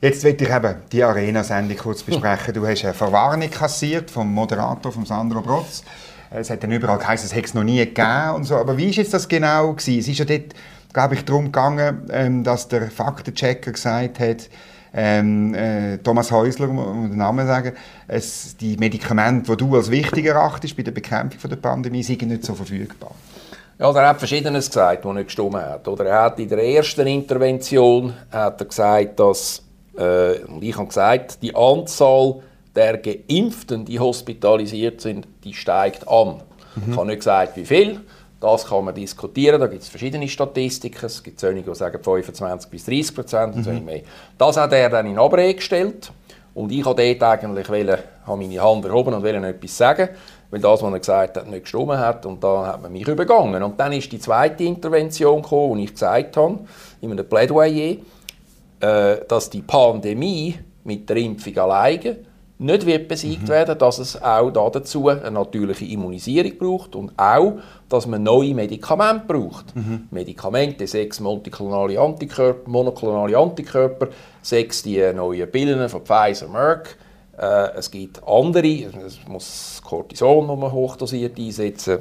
Jetzt 0.00 0.24
will 0.24 0.34
ich 0.40 0.48
eben 0.48 0.76
die 0.90 1.04
Arena-Sendung 1.04 1.76
kurz 1.76 2.02
besprechen. 2.02 2.54
Du 2.54 2.66
hast 2.66 2.84
eine 2.84 2.94
Verwarnung 2.94 3.50
kassiert 3.50 4.10
vom 4.10 4.32
Moderator, 4.32 4.90
von 4.92 5.04
Sandro 5.04 5.42
Brotz. 5.42 5.82
Es 6.30 6.48
hat 6.48 6.62
dann 6.62 6.72
überall 6.72 6.96
geheißen, 6.96 7.26
es 7.26 7.34
hätte 7.34 7.48
es 7.48 7.54
noch 7.54 7.64
nie 7.64 7.78
gegeben 7.78 8.30
und 8.34 8.44
so. 8.44 8.54
Aber 8.54 8.78
wie 8.78 8.88
ist 8.88 8.96
jetzt 8.96 9.12
das 9.12 9.28
genau 9.28 9.74
gewesen? 9.74 9.98
Es 9.98 10.08
ist 10.08 10.18
ja 10.18 10.24
dort 10.24 10.54
glaube 10.92 11.14
ich, 11.14 11.24
darum 11.24 11.46
gegangen, 11.46 12.08
ähm, 12.10 12.44
dass 12.44 12.68
der 12.68 12.90
Faktenchecker 12.90 13.72
gesagt 13.72 14.20
hat, 14.20 14.48
ähm, 14.92 15.54
äh, 15.54 15.98
Thomas 15.98 16.32
Häusler, 16.32 16.68
um 16.68 17.08
den 17.10 17.18
Namen 17.18 17.46
sagen, 17.46 17.72
es, 18.08 18.56
die 18.56 18.76
Medikamente, 18.76 19.52
die 19.52 19.56
du 19.56 19.76
als 19.76 19.90
wichtig 19.90 20.26
erachtest 20.26 20.76
bei 20.76 20.82
der 20.82 20.90
Bekämpfung 20.90 21.48
der 21.48 21.56
Pandemie, 21.56 22.02
sind 22.02 22.22
nicht 22.22 22.44
so 22.44 22.54
verfügbar. 22.54 23.12
Ja, 23.78 23.90
er 23.92 24.08
hat 24.08 24.18
Verschiedenes 24.18 24.66
gesagt, 24.66 25.04
was 25.04 25.14
nicht 25.14 25.26
gestimmt 25.26 25.54
hat. 25.54 25.86
Oder 25.88 26.06
er 26.06 26.22
hat 26.24 26.38
in 26.38 26.48
der 26.48 26.62
ersten 26.62 27.06
Intervention 27.06 28.12
hat 28.30 28.60
er 28.60 28.66
gesagt, 28.66 29.18
dass, 29.20 29.62
äh, 29.96 30.34
ich 30.60 30.76
habe 30.76 30.88
gesagt, 30.88 31.40
die 31.40 31.54
Anzahl 31.54 32.42
der 32.74 32.98
Geimpften, 32.98 33.84
die 33.84 33.98
hospitalisiert 33.98 35.00
sind, 35.00 35.26
die 35.44 35.54
steigt 35.54 36.06
an. 36.06 36.42
Mhm. 36.74 36.92
Ich 36.92 36.96
habe 36.96 37.06
nicht 37.06 37.18
gesagt, 37.20 37.56
wie 37.56 37.64
viel. 37.64 38.00
Das 38.40 38.66
kann 38.66 38.86
man 38.86 38.94
diskutieren, 38.94 39.60
da 39.60 39.66
gibt 39.66 39.82
es 39.82 39.90
verschiedene 39.90 40.26
Statistiken. 40.26 41.04
Es 41.04 41.22
gibt 41.22 41.38
solche, 41.38 41.62
die 41.62 41.74
sagen 41.74 42.02
25 42.02 42.70
bis 42.70 42.86
30 42.86 43.14
Prozent 43.14 43.54
und 43.54 43.66
mhm. 43.66 43.84
mehr. 43.84 44.00
Das 44.38 44.56
hat 44.56 44.72
er 44.72 44.88
dann 44.88 45.06
in 45.06 45.18
Abrede 45.18 45.54
gestellt. 45.54 46.10
Und 46.54 46.72
ich 46.72 46.84
habe 46.84 47.16
dort 47.18 47.22
eigentlich 47.22 47.68
wollen, 47.68 47.98
habe 48.26 48.38
meine 48.38 48.60
Hand 48.60 48.84
erhoben 48.86 49.14
und 49.14 49.22
wollte 49.22 49.46
etwas 49.46 49.76
sagen, 49.76 50.08
weil 50.50 50.60
das, 50.60 50.82
was 50.82 50.92
er 50.92 50.98
gesagt 50.98 51.36
hat, 51.36 51.46
nicht 51.48 51.62
gestimmt 51.62 51.90
hat. 51.90 52.24
Und 52.24 52.42
da 52.42 52.66
hat 52.66 52.82
man 52.82 52.90
mich 52.90 53.06
übergangen. 53.06 53.62
Und 53.62 53.78
dann 53.78 53.92
ist 53.92 54.10
die 54.10 54.18
zweite 54.18 54.64
Intervention 54.64 55.42
gekommen, 55.42 55.70
wo 55.70 55.76
ich 55.76 55.92
gesagt 55.92 56.36
habe, 56.36 56.60
in 57.02 57.12
einem 57.12 57.28
Plädoyer, 57.28 57.96
äh, 58.80 59.16
dass 59.28 59.50
die 59.50 59.62
Pandemie 59.62 60.58
mit 60.84 61.08
der 61.08 61.18
Impfung 61.18 61.56
alleine 61.58 62.16
nicht 62.60 62.84
wird 62.84 63.08
besiegt 63.08 63.44
mhm. 63.44 63.48
werden, 63.48 63.78
dass 63.78 63.98
es 63.98 64.20
auch 64.22 64.50
dazu 64.50 65.08
eine 65.08 65.30
natürliche 65.30 65.86
Immunisierung 65.86 66.58
braucht 66.58 66.94
und 66.94 67.12
auch, 67.16 67.54
dass 67.88 68.06
man 68.06 68.22
neue 68.22 68.54
Medikamente 68.54 69.24
braucht. 69.26 69.74
Mhm. 69.74 70.08
Medikamente, 70.10 70.86
sechs 70.86 71.20
multiklonale 71.20 71.98
Antikörper, 71.98 72.68
monoklonale 72.68 73.36
Antikörper, 73.36 74.08
sechs 74.42 74.82
die 74.82 75.00
neuen 75.14 75.50
Pillen 75.50 75.88
von 75.88 76.02
Pfizer, 76.02 76.48
Merck. 76.48 76.98
Äh, 77.38 77.78
es 77.78 77.90
gibt 77.90 78.22
andere, 78.26 78.84
es 79.06 79.18
muss 79.26 79.80
Cortison, 79.82 80.46
das 80.46 80.58
man 80.58 80.70
hochdosiert 80.70 81.38
einsetzen. 81.38 81.98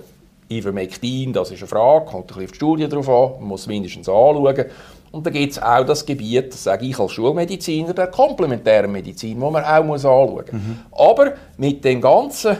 Ivermectin, 0.51 1.31
das 1.31 1.51
ist 1.51 1.59
eine 1.59 1.67
Frage, 1.67 2.05
kommt 2.05 2.23
ein 2.23 2.27
bisschen 2.27 2.43
auf 2.45 2.51
die 2.51 2.55
Studie 2.55 2.89
drauf 2.89 3.07
an, 3.07 3.39
man 3.39 3.49
muss 3.49 3.61
es 3.61 3.67
mindestens 3.67 4.09
anschauen. 4.09 4.65
Und 5.11 5.25
da 5.25 5.31
gibt 5.31 5.53
es 5.53 5.61
auch 5.61 5.85
das 5.85 6.05
Gebiet, 6.05 6.53
das 6.53 6.63
sage 6.63 6.85
ich 6.85 6.99
als 6.99 7.11
Schulmediziner, 7.11 7.93
der 7.93 8.07
komplementären 8.07 8.91
Medizin, 8.91 9.41
wo 9.41 9.49
man 9.49 9.63
auch 9.63 9.83
muss 9.83 10.05
anschauen 10.05 10.33
muss. 10.33 10.51
Mhm. 10.51 10.79
Aber 10.91 11.33
mit 11.57 11.83
dem 11.83 11.99
ganzen, 11.99 12.57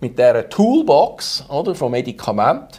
mit 0.00 0.18
dieser 0.18 0.48
Toolbox 0.48 1.44
oder, 1.48 1.74
von 1.74 1.90
Medikamenten 1.92 2.78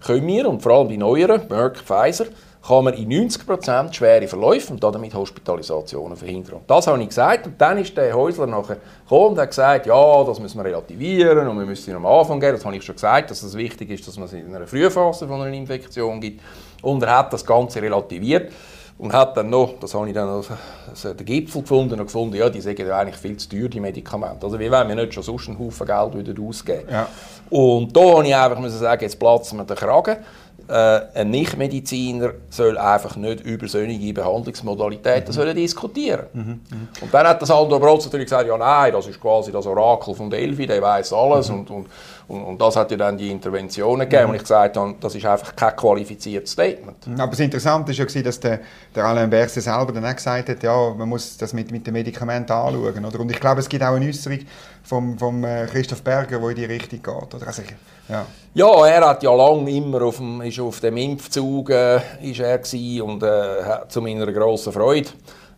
können 0.00 0.26
wir, 0.26 0.48
und 0.48 0.62
vor 0.62 0.72
allem 0.72 0.88
die 0.88 0.96
neueren, 0.96 1.42
Merck, 1.48 1.78
Pfizer, 1.78 2.26
kann 2.66 2.84
man 2.84 2.94
in 2.94 3.08
90% 3.08 3.92
schwere 3.92 4.26
Verläufe 4.26 4.72
und 4.72 4.82
damit 4.82 5.14
Hospitalisationen 5.14 6.16
verhindern. 6.16 6.56
Und 6.56 6.70
das 6.70 6.86
habe 6.86 7.00
ich 7.00 7.08
gesagt. 7.08 7.46
Und 7.46 7.60
dann 7.60 7.78
ist 7.78 7.96
der 7.96 8.12
Häusler 8.12 8.46
nachher 8.46 8.78
gekommen 9.04 9.34
und 9.34 9.38
hat 9.38 9.50
gesagt, 9.50 9.86
ja, 9.86 10.24
das 10.24 10.40
müssen 10.40 10.58
wir 10.58 10.64
relativieren 10.64 11.46
und 11.46 11.58
wir 11.58 11.66
müssen 11.66 11.94
am 11.94 12.06
Anfang 12.06 12.40
gehen. 12.40 12.52
Das 12.52 12.64
habe 12.64 12.76
ich 12.76 12.82
schon 12.82 12.96
gesagt, 12.96 13.30
dass 13.30 13.42
es 13.42 13.54
wichtig 13.56 13.90
ist, 13.90 14.08
dass 14.08 14.16
man 14.16 14.26
es 14.26 14.32
in 14.32 14.52
einer 14.52 14.66
Frühphase 14.66 15.28
von 15.28 15.42
einer 15.42 15.54
Infektion 15.54 16.20
gibt. 16.20 16.40
Und 16.82 17.02
er 17.02 17.18
hat 17.18 17.32
das 17.32 17.44
Ganze 17.44 17.80
relativiert 17.82 18.52
und 18.98 19.12
hat 19.12 19.36
dann 19.36 19.50
noch, 19.50 19.74
das 19.78 19.92
habe 19.94 20.08
ich 20.08 20.14
dann 20.14 20.28
als, 20.28 20.48
als 20.88 21.02
den 21.02 21.24
Gipfel 21.24 21.60
gefunden 21.62 22.00
und 22.00 22.06
gefunden, 22.06 22.36
ja, 22.36 22.48
die 22.48 22.60
sind 22.60 22.78
ja 22.78 22.98
eigentlich 22.98 23.16
viel 23.16 23.36
zu 23.36 23.48
teuer, 23.48 23.68
die 23.68 23.80
Medikamente. 23.80 24.46
Also 24.46 24.58
wie 24.58 24.70
wollen 24.70 24.88
wir 24.88 24.94
nicht 24.94 25.12
schon 25.12 25.22
sonst 25.22 25.48
einen 25.48 25.58
Haufen 25.58 25.86
Geld 25.86 26.16
wieder 26.16 26.42
ausgeben? 26.42 26.88
Ja. 26.90 27.06
Und 27.50 27.94
da 27.94 28.00
habe 28.00 28.26
ich 28.26 28.34
einfach 28.34 28.58
müssen 28.58 28.78
sagen, 28.78 29.02
jetzt 29.02 29.18
platzen 29.18 29.58
wir 29.58 29.64
den 29.64 29.76
Kragen 29.76 30.16
äh, 30.68 31.00
ein 31.14 31.30
Nichtmediziner 31.30 32.32
soll 32.50 32.76
einfach 32.76 33.16
nicht 33.16 33.40
über 33.40 33.68
solche 33.68 34.12
Behandlungsmodalitäten 34.12 35.28
mhm. 35.28 35.32
sollen 35.32 35.56
diskutieren. 35.56 36.26
Mhm. 36.32 36.42
Mhm. 36.42 36.60
Und 37.00 37.14
dann 37.14 37.26
hat 37.26 37.40
das 37.40 37.50
Aldo 37.50 37.78
Brotz 37.78 38.04
natürlich 38.06 38.26
gesagt, 38.26 38.48
ja 38.48 38.58
nein, 38.58 38.92
das 38.92 39.06
ist 39.06 39.20
quasi 39.20 39.52
das 39.52 39.66
Orakel 39.66 40.14
von 40.14 40.28
Delphi, 40.28 40.66
der 40.66 40.82
weiß 40.82 41.12
alles 41.12 41.50
mhm. 41.50 41.58
und, 41.60 41.70
und, 41.70 41.86
und, 42.28 42.42
und, 42.42 42.60
das 42.60 42.74
hat 42.74 42.90
ja 42.90 42.96
dann 42.96 43.16
die 43.16 43.30
Interventionen 43.30 44.08
gegeben. 44.08 44.24
Mhm. 44.24 44.30
Und 44.30 44.36
ich 44.36 44.42
gesagt 44.42 44.76
habe, 44.76 44.94
das 45.00 45.14
ist 45.14 45.24
einfach 45.24 45.54
kein 45.54 45.76
qualifiziertes 45.76 46.50
Statement. 46.50 46.96
Aber 47.16 47.30
das 47.30 47.40
Interessante 47.40 47.96
war 47.96 48.06
ja, 48.06 48.22
dass 48.22 48.40
der, 48.40 48.60
der 48.94 49.04
Alain 49.04 49.30
Berset 49.30 49.62
selber 49.62 49.92
dann 49.92 50.04
auch 50.04 50.16
gesagt 50.16 50.48
hat, 50.48 50.62
ja, 50.62 50.94
man 50.96 51.08
muss 51.08 51.36
das 51.36 51.52
mit, 51.52 51.70
mit 51.70 51.86
den 51.86 51.92
Medikamenten 51.92 52.52
anschauen. 52.52 53.04
Oder? 53.04 53.20
Und 53.20 53.30
ich 53.30 53.38
glaube, 53.38 53.60
es 53.60 53.68
gibt 53.68 53.84
auch 53.84 53.94
eine 53.94 54.06
Äußerung 54.06 54.40
vom, 54.86 55.18
vom 55.18 55.44
äh, 55.44 55.66
Christoph 55.66 56.02
Berger, 56.02 56.38
die 56.38 56.46
in 56.46 56.54
die 56.54 56.64
Richtung 56.64 57.02
geht. 57.02 57.34
Oder? 57.34 57.46
Also, 57.46 57.62
ja. 58.08 58.24
ja, 58.54 58.86
er 58.86 59.08
hat 59.08 59.22
ja 59.22 59.34
lange 59.34 59.70
immer 59.70 60.02
auf 60.02 60.18
dem, 60.18 60.40
ist 60.42 60.60
auf 60.60 60.80
dem 60.80 60.96
Impfzug 60.96 61.70
äh, 61.70 62.00
ist 62.22 62.40
er 62.40 62.60
und 63.04 63.22
äh, 63.22 63.88
zu 63.88 64.00
meiner 64.00 64.30
grossen 64.32 64.72
Freude 64.72 65.08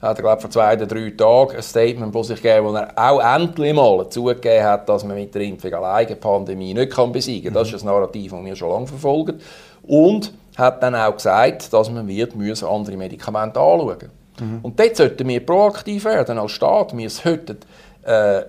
hat 0.01 0.17
er 0.19 0.23
glaube 0.23 0.41
vor 0.41 0.51
zwei 0.51 0.75
oder 0.75 0.87
drei 0.87 1.11
Tagen 1.11 1.57
ein 1.57 1.63
Statement 1.63 2.13
von 2.13 2.23
sich 2.23 2.41
gegeben, 2.41 2.67
wo 2.67 2.75
er 2.75 2.93
auch 2.97 3.21
endlich 3.21 3.75
mal 3.75 4.09
zugegeben 4.09 4.65
hat, 4.65 4.89
dass 4.89 5.05
man 5.05 5.17
mit 5.17 5.35
der 5.35 5.43
Impfung 5.43 5.75
alleine 5.75 6.07
die 6.07 6.15
Pandemie 6.15 6.73
nicht 6.73 6.93
kann 6.93 7.13
besiegen 7.13 7.53
kann. 7.53 7.55
Das 7.55 7.73
ist 7.73 7.83
ein 7.83 7.87
Narrativ, 7.87 8.33
das 8.33 8.45
wir 8.45 8.57
schon 8.57 8.71
lange 8.71 8.87
verfolgen. 8.87 9.41
Und 9.83 10.33
hat 10.57 10.83
dann 10.83 10.95
auch 10.95 11.15
gesagt, 11.15 11.73
dass 11.73 11.91
man 11.91 12.07
wird 12.07 12.37
müssen 12.37 12.69
andere 12.69 12.97
Medikamente 12.97 13.59
anschauen 13.59 14.11
mhm. 14.41 14.61
Und 14.63 14.79
dort 14.79 14.97
sollten 14.97 15.27
wir 15.27 15.45
proaktiv 15.45 16.05
werden 16.05 16.39
als 16.39 16.53
Staat. 16.53 16.97
Wir 16.97 17.11
sollten 17.11 17.59
äh, 18.05 18.43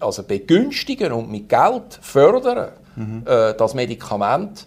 also 0.00 0.22
begünstigen 0.22 1.12
und 1.12 1.30
mit 1.30 1.48
Geld 1.48 1.98
fördern, 2.00 2.72
mhm. 2.94 3.22
äh, 3.26 3.54
das 3.54 3.74
Medikament 3.74 4.66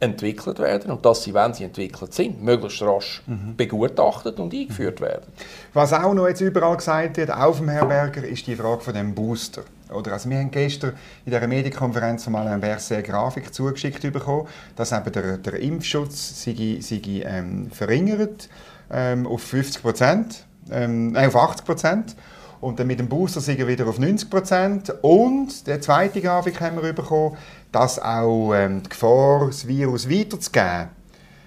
entwickelt 0.00 0.58
werden 0.58 0.90
und 0.90 1.04
dass 1.04 1.22
sie, 1.22 1.34
wenn 1.34 1.52
sie 1.52 1.64
entwickelt 1.64 2.14
sind, 2.14 2.42
möglichst 2.42 2.82
rasch 2.82 3.22
mhm. 3.26 3.54
begutachtet 3.56 4.40
und 4.40 4.52
eingeführt 4.52 5.00
werden. 5.00 5.26
Was 5.74 5.92
auch 5.92 6.14
noch 6.14 6.26
jetzt 6.26 6.40
überall 6.40 6.76
gesagt 6.76 7.18
wird, 7.18 7.30
auf 7.30 7.58
dem 7.58 7.68
Herberger, 7.68 8.24
ist 8.24 8.46
die 8.46 8.56
Frage 8.56 8.80
von 8.80 8.94
dem 8.94 9.14
Booster. 9.14 9.62
Oder 9.92 10.12
also 10.12 10.30
wir 10.30 10.38
haben 10.38 10.50
gestern 10.50 10.94
in 11.26 11.32
der 11.32 11.46
Medienkonferenz 11.46 12.24
von 12.24 12.34
Alain 12.36 12.60
Berset 12.60 12.98
eine 12.98 13.06
Grafik 13.06 13.52
zugeschickt 13.52 14.00
bekommen, 14.12 14.48
dass 14.76 14.92
eben 14.92 15.12
der, 15.12 15.36
der 15.36 15.60
Impfschutz 15.60 16.44
sei, 16.44 16.78
sei, 16.80 17.00
ähm, 17.24 17.70
verringert 17.70 18.48
ähm, 18.90 19.26
auf 19.26 19.42
50 19.42 19.82
Prozent, 19.82 20.46
ähm, 20.70 21.14
auf 21.16 21.36
80 21.36 21.66
Prozent 21.66 22.16
und 22.60 22.78
dann 22.78 22.86
mit 22.86 22.98
dem 22.98 23.08
Booster 23.08 23.40
sind 23.40 23.58
wir 23.58 23.66
wieder 23.66 23.86
auf 23.86 23.98
90 23.98 24.28
Prozent. 24.28 24.94
Und 25.02 25.66
der 25.66 25.80
zweite 25.80 26.20
Grafik 26.20 26.60
haben 26.60 26.80
wir 26.82 26.92
bekommen, 26.92 27.36
dass 27.72 27.98
auch 27.98 28.52
ähm, 28.54 28.82
die 28.82 28.90
Gefahr, 28.90 29.46
das 29.46 29.66
Virus 29.66 30.10
weiterzugeben, 30.10 30.88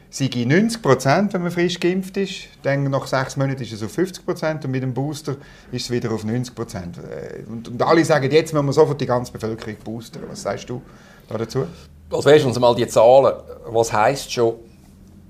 sei 0.09 0.29
90 0.45 0.81
Prozent, 0.81 1.33
wenn 1.33 1.43
man 1.43 1.51
frisch 1.51 1.79
geimpft 1.79 2.17
ist. 2.17 2.47
Dann 2.63 2.83
nach 2.85 3.05
sechs 3.05 3.37
Monaten 3.37 3.61
ist 3.61 3.73
es 3.73 3.83
auf 3.83 3.91
50 3.91 4.25
Prozent 4.25 4.65
und 4.65 4.71
mit 4.71 4.81
dem 4.81 4.93
Booster 4.93 5.35
ist 5.71 5.85
es 5.85 5.91
wieder 5.91 6.11
auf 6.11 6.23
90 6.23 6.55
Prozent. 6.55 6.97
Äh, 6.97 7.43
und, 7.49 7.67
und, 7.67 7.81
alle 7.81 8.03
sagen, 8.05 8.31
jetzt 8.31 8.53
müssen 8.53 8.65
wir 8.65 8.73
sofort 8.73 8.99
die 8.99 9.05
ganze 9.05 9.31
Bevölkerung 9.31 9.75
boostern. 9.83 10.23
Was 10.29 10.41
sagst 10.41 10.69
du 10.69 10.81
da 11.27 11.37
dazu? 11.37 11.67
Also 12.11 12.29
weißt 12.29 12.59
mal 12.59 12.75
die 12.75 12.87
Zahlen. 12.87 13.35
Was 13.67 13.93
heisst 13.93 14.31
schon 14.31 14.55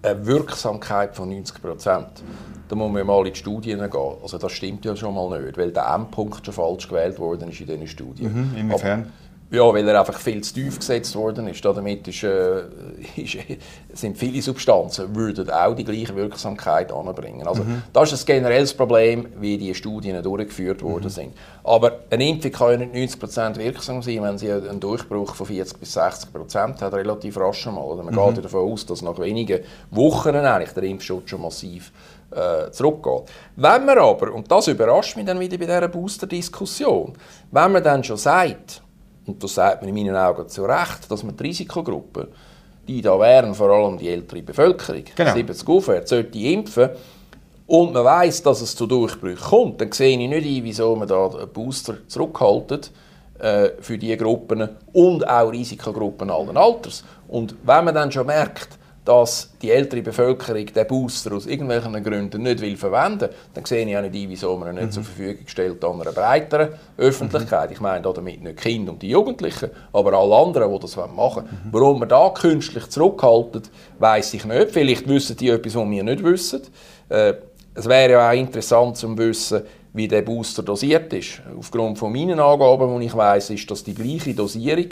eine 0.01 0.25
Wirksamkeit 0.25 1.15
von 1.15 1.29
90 1.29 1.61
Prozent? 1.61 2.23
Da 2.73 2.79
muss 2.79 2.91
man 2.91 3.05
mal 3.05 3.27
in 3.27 3.33
die 3.33 3.39
Studien 3.39 3.79
gehen. 3.79 4.13
Also 4.21 4.37
das 4.39 4.51
stimmt 4.51 4.83
ja 4.83 4.95
schon 4.95 5.13
mal 5.13 5.39
nicht, 5.39 5.57
weil 5.57 5.71
der 5.71 5.93
Endpunkt 5.93 6.43
schon 6.43 6.53
falsch 6.53 6.87
gewählt 6.87 7.19
worden 7.19 7.49
ist 7.49 7.61
in 7.61 7.67
diesen 7.67 7.87
Studien. 7.87 8.33
Mhm, 8.33 8.57
inwiefern? 8.57 9.01
Aber, 9.01 9.09
ja, 9.55 9.71
weil 9.71 9.87
er 9.87 9.99
einfach 9.99 10.19
viel 10.19 10.41
zu 10.41 10.55
tief 10.55 10.79
gesetzt 10.79 11.15
worden 11.15 11.47
ist. 11.47 11.63
Damit 11.63 12.07
ist, 12.07 12.23
äh, 12.23 12.63
ist, 13.15 13.37
sind 13.93 14.17
viele 14.17 14.41
Substanzen, 14.41 15.15
würden 15.15 15.51
auch 15.51 15.75
die 15.75 15.83
gleiche 15.83 16.15
Wirksamkeit 16.15 16.91
anbringen. 16.91 17.45
Also 17.45 17.63
mhm. 17.63 17.83
das 17.93 18.11
ist 18.11 18.23
ein 18.23 18.37
generelles 18.37 18.73
Problem, 18.73 19.27
wie 19.39 19.59
die 19.59 19.75
Studien 19.75 20.23
durchgeführt 20.23 20.81
worden 20.81 21.03
mhm. 21.03 21.09
sind. 21.09 21.33
Aber 21.63 21.99
eine 22.09 22.27
Impfung 22.27 22.51
kann 22.51 22.71
ja 22.71 22.77
nicht 22.87 23.21
90% 23.21 23.57
wirksam 23.57 24.01
sein, 24.01 24.23
wenn 24.23 24.39
sie 24.39 24.51
einen 24.51 24.79
Durchbruch 24.79 25.35
von 25.35 25.45
40 25.45 25.77
bis 25.77 25.95
60% 25.95 26.81
hat, 26.81 26.93
relativ 26.93 27.37
rasch 27.37 27.67
mal. 27.67 27.77
Oder 27.81 28.01
man 28.01 28.15
mhm. 28.15 28.33
geht 28.33 28.45
davon 28.45 28.71
aus, 28.71 28.87
dass 28.87 29.03
nach 29.03 29.19
wenigen 29.19 29.59
Wochen 29.91 30.35
eigentlich 30.35 30.71
der 30.71 30.83
Impfschutz 30.83 31.29
schon 31.29 31.41
massiv 31.41 31.91
äh, 32.35 32.71
zurückgeht. 32.71 33.23
Wenn 33.55 33.85
man 33.85 33.97
aber, 33.97 34.33
und 34.33 34.51
das 34.51 34.67
überrascht 34.67 35.15
mich 35.15 35.25
dann 35.25 35.39
wieder 35.39 35.57
bei 35.57 35.65
dieser 35.65 35.87
Booster-Diskussion, 35.87 37.13
wenn 37.51 37.71
man 37.71 37.83
dann 37.83 38.03
schon 38.03 38.17
sagt, 38.17 38.81
und 39.25 39.41
das 39.43 39.55
sagt 39.55 39.81
man 39.81 39.89
in 39.89 39.95
meinen 39.95 40.15
Augen 40.15 40.47
zu 40.47 40.63
Recht, 40.65 41.09
dass 41.09 41.23
man 41.23 41.35
die 41.37 41.43
Risikogruppen, 41.43 42.27
die 42.87 43.01
da 43.01 43.17
wären, 43.19 43.53
vor 43.53 43.69
allem 43.69 43.97
die 43.97 44.09
ältere 44.09 44.41
Bevölkerung, 44.41 45.03
genau. 45.15 45.33
70 45.33 45.67
aufwärts, 45.67 46.09
sollte 46.09 46.37
impfen, 46.37 46.89
und 47.65 47.93
man 47.93 48.03
weiß, 48.03 48.43
dass 48.43 48.61
es 48.61 48.75
zu 48.75 48.85
Durchbrüchen 48.85 49.49
kommt, 49.49 49.81
dann 49.81 49.91
sehe 49.91 50.11
ich 50.11 50.17
nicht 50.17 50.45
ein, 50.45 50.63
wieso 50.63 50.95
man 50.95 51.07
da 51.07 51.27
einen 51.27 51.49
Booster 51.49 51.95
zurückhaltet 52.07 52.91
äh, 53.39 53.69
für 53.79 53.97
diese 53.97 54.17
Gruppen 54.17 54.69
und 54.91 55.27
auch 55.27 55.51
Risikogruppen 55.51 56.29
allen 56.29 56.57
Alters. 56.57 57.03
Und 57.27 57.55
wenn 57.63 57.85
man 57.85 57.95
dann 57.95 58.11
schon 58.11 58.27
merkt, 58.27 58.77
dass 59.05 59.51
die 59.61 59.71
ältere 59.71 60.01
Bevölkerung 60.01 60.65
den 60.65 60.87
Booster 60.87 61.33
aus 61.33 61.45
irgendwelchen 61.45 62.01
Gründen 62.03 62.43
nicht 62.43 62.61
will 62.61 62.77
verwenden 62.77 63.21
will, 63.21 63.29
dann 63.53 63.65
sehe 63.65 63.85
ich 63.85 63.97
auch 63.97 64.01
nicht 64.01 64.15
ein, 64.15 64.29
wieso 64.29 64.55
man 64.57 64.69
ihn 64.69 64.75
nicht 64.75 64.85
mhm. 64.85 64.91
zur 64.91 65.03
Verfügung 65.03 65.47
stellt 65.47 65.83
an 65.83 66.01
einer 66.01 66.11
breiteren 66.11 66.69
Öffentlichkeit. 66.97 67.69
Mhm. 67.69 67.73
Ich 67.73 67.81
meine 67.81 68.01
damit 68.01 68.41
nicht 68.41 68.59
die 68.59 68.61
Kinder 68.61 68.91
und 68.93 69.01
die 69.01 69.09
Jugendlichen, 69.09 69.71
aber 69.91 70.13
alle 70.13 70.35
anderen, 70.35 70.71
die 70.71 70.79
das 70.79 70.95
machen 70.95 71.17
wollen. 71.17 71.45
Mhm. 71.45 71.69
Warum 71.71 71.99
man 71.99 72.09
da 72.09 72.29
künstlich 72.29 72.87
zurückhaltet, 72.87 73.69
weiß 73.99 74.33
ich 74.35 74.45
nicht. 74.45 74.71
Vielleicht 74.71 75.07
wissen 75.07 75.35
die 75.37 75.49
etwas, 75.49 75.75
was 75.75 75.89
wir 75.89 76.03
nicht 76.03 76.23
wissen. 76.23 76.61
Äh, 77.09 77.33
es 77.75 77.89
wäre 77.89 78.11
ja 78.11 78.29
auch 78.29 78.33
interessant 78.33 78.97
zu 78.97 79.17
wissen, 79.17 79.63
wie 79.93 80.07
der 80.07 80.21
Booster 80.21 80.63
dosiert 80.63 81.11
ist. 81.13 81.41
Aufgrund 81.57 81.99
von 81.99 82.11
meinen 82.11 82.39
Angaben, 82.39 82.99
die 82.99 83.05
ich 83.05 83.15
weiß, 83.15 83.51
ist 83.51 83.69
das 83.69 83.83
die 83.83 83.93
gleiche 83.93 84.33
Dosierung 84.33 84.89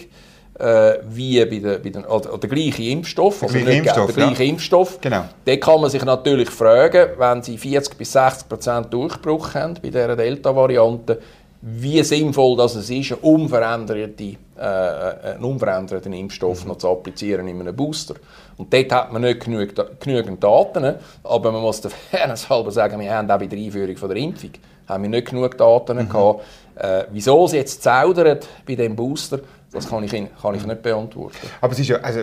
äh, 0.59 0.99
wie 1.09 1.43
bei 1.45 1.59
der, 1.59 1.79
bei 1.79 1.89
der, 1.89 2.09
oder 2.09 2.37
der 2.37 2.49
gleiche 2.49 2.83
Impfstoff. 2.83 3.39
Der 3.39 3.49
gleiche 3.49 3.71
Impfstoff, 3.71 4.05
der 4.13 4.25
gleiche 4.25 4.43
ja. 4.43 4.49
Impfstoff. 4.49 5.01
Genau. 5.01 5.25
Da 5.45 5.55
kann 5.57 5.81
man 5.81 5.89
sich 5.89 6.03
natürlich 6.03 6.49
fragen, 6.49 7.09
wenn 7.17 7.41
sie 7.41 7.57
40 7.57 7.97
bis 7.97 8.11
60 8.11 8.49
Prozent 8.49 8.93
Durchbruch 8.93 9.53
haben 9.55 9.75
bei 9.75 9.89
dieser 9.89 10.15
Delta-Variante, 10.15 11.19
wie 11.63 12.01
sinnvoll 12.03 12.57
das 12.57 12.75
es 12.75 12.89
ist, 12.89 13.11
einen 13.11 13.21
unveränderten, 13.21 14.37
äh, 14.57 14.61
einen 14.61 15.43
unveränderten 15.43 16.11
Impfstoff 16.11 16.63
mhm. 16.63 16.69
noch 16.69 16.77
zu 16.77 16.89
applizieren 16.89 17.47
in 17.47 17.59
einem 17.59 17.75
Booster. 17.75 18.15
Und 18.57 18.73
dort 18.73 18.91
hat 18.91 19.13
man 19.13 19.21
nicht 19.21 19.45
genug, 19.45 19.69
genügend 19.99 20.43
Daten, 20.43 20.95
aber 21.23 21.51
man 21.51 21.61
muss 21.61 21.81
der 21.81 21.91
Fairness 21.91 22.49
halber 22.49 22.71
sagen, 22.71 22.99
wir 22.99 23.13
haben 23.13 23.29
auch 23.29 23.37
bei 23.39 23.47
der 23.47 23.59
Einführung 23.59 23.95
von 23.95 24.09
der 24.09 24.17
Impfung 24.17 24.51
haben 24.87 25.03
wir 25.03 25.09
nicht 25.09 25.29
genug 25.29 25.57
Daten 25.57 25.97
mhm. 25.97 26.09
gehabt. 26.09 26.43
Äh, 26.75 27.05
wieso 27.11 27.45
es 27.45 27.53
jetzt 27.53 27.83
zaudert 27.83 28.47
bei 28.65 28.75
dem 28.75 28.95
Booster, 28.95 29.39
das 29.71 29.87
kann 29.87 30.03
ich, 30.03 30.11
kann 30.11 30.55
ich 30.55 30.65
nicht 30.65 30.81
beantworten. 30.81 31.37
Aber 31.61 31.73
es 31.73 31.79
ist 31.79 31.87
ja, 31.87 31.97
also, 31.97 32.21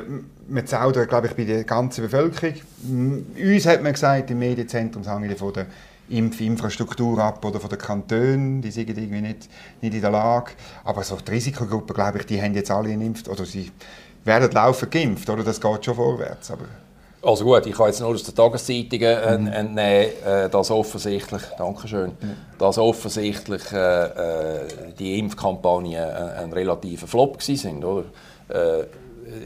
man 0.48 0.66
zaudert, 0.66 1.08
glaube 1.08 1.28
ich, 1.28 1.34
bei 1.34 1.44
der 1.44 1.64
ganzen 1.64 2.02
Bevölkerung. 2.02 2.54
Uns 3.36 3.66
hat 3.66 3.82
man 3.82 3.92
gesagt, 3.92 4.30
im 4.30 4.38
Medienzentrum 4.38 5.02
sagen 5.02 5.28
wir 5.28 5.36
von 5.36 5.52
der 5.52 5.66
Impfinfrastruktur 6.10 7.18
ab 7.18 7.44
oder 7.44 7.60
von 7.60 7.70
den 7.70 7.78
Kantonen, 7.78 8.62
die 8.62 8.70
sind 8.70 8.88
irgendwie 8.88 9.20
nicht, 9.20 9.48
nicht 9.80 9.94
in 9.94 10.00
der 10.00 10.10
Lage. 10.10 10.52
Aber 10.84 11.02
so 11.02 11.16
die 11.16 11.30
Risikogruppen, 11.30 11.94
glaube 11.94 12.18
ich, 12.18 12.26
die 12.26 12.40
haben 12.40 12.54
jetzt 12.54 12.70
alle 12.70 12.88
geimpft 12.96 13.28
oder 13.28 13.44
sie 13.44 13.70
werden 14.24 14.50
laufend 14.52 14.90
geimpft, 14.90 15.28
oder? 15.30 15.44
Das 15.44 15.60
geht 15.60 15.84
schon 15.84 15.94
vorwärts. 15.94 16.50
Aber 16.50 16.64
also 17.22 17.44
gut, 17.44 17.66
ich 17.66 17.74
kann 17.74 17.86
jetzt 17.86 18.00
nur 18.00 18.10
aus 18.10 18.22
den 18.22 18.34
Tageszeitungen 18.34 19.42
mhm. 19.42 19.46
entnehmen, 19.48 20.06
äh, 20.24 20.48
dass 20.48 20.70
offensichtlich, 20.70 21.42
Dankeschön, 21.56 22.12
mhm. 22.20 22.34
dass 22.58 22.78
offensichtlich 22.78 23.72
äh, 23.72 24.04
äh 24.04 24.68
die 24.98 25.18
Impfkampagnen 25.18 25.96
ein, 25.96 26.44
ein 26.44 26.52
relativer 26.52 27.06
Flop 27.06 27.42
sind, 27.42 27.84
oder? 27.84 28.04
Äh, 28.48 28.84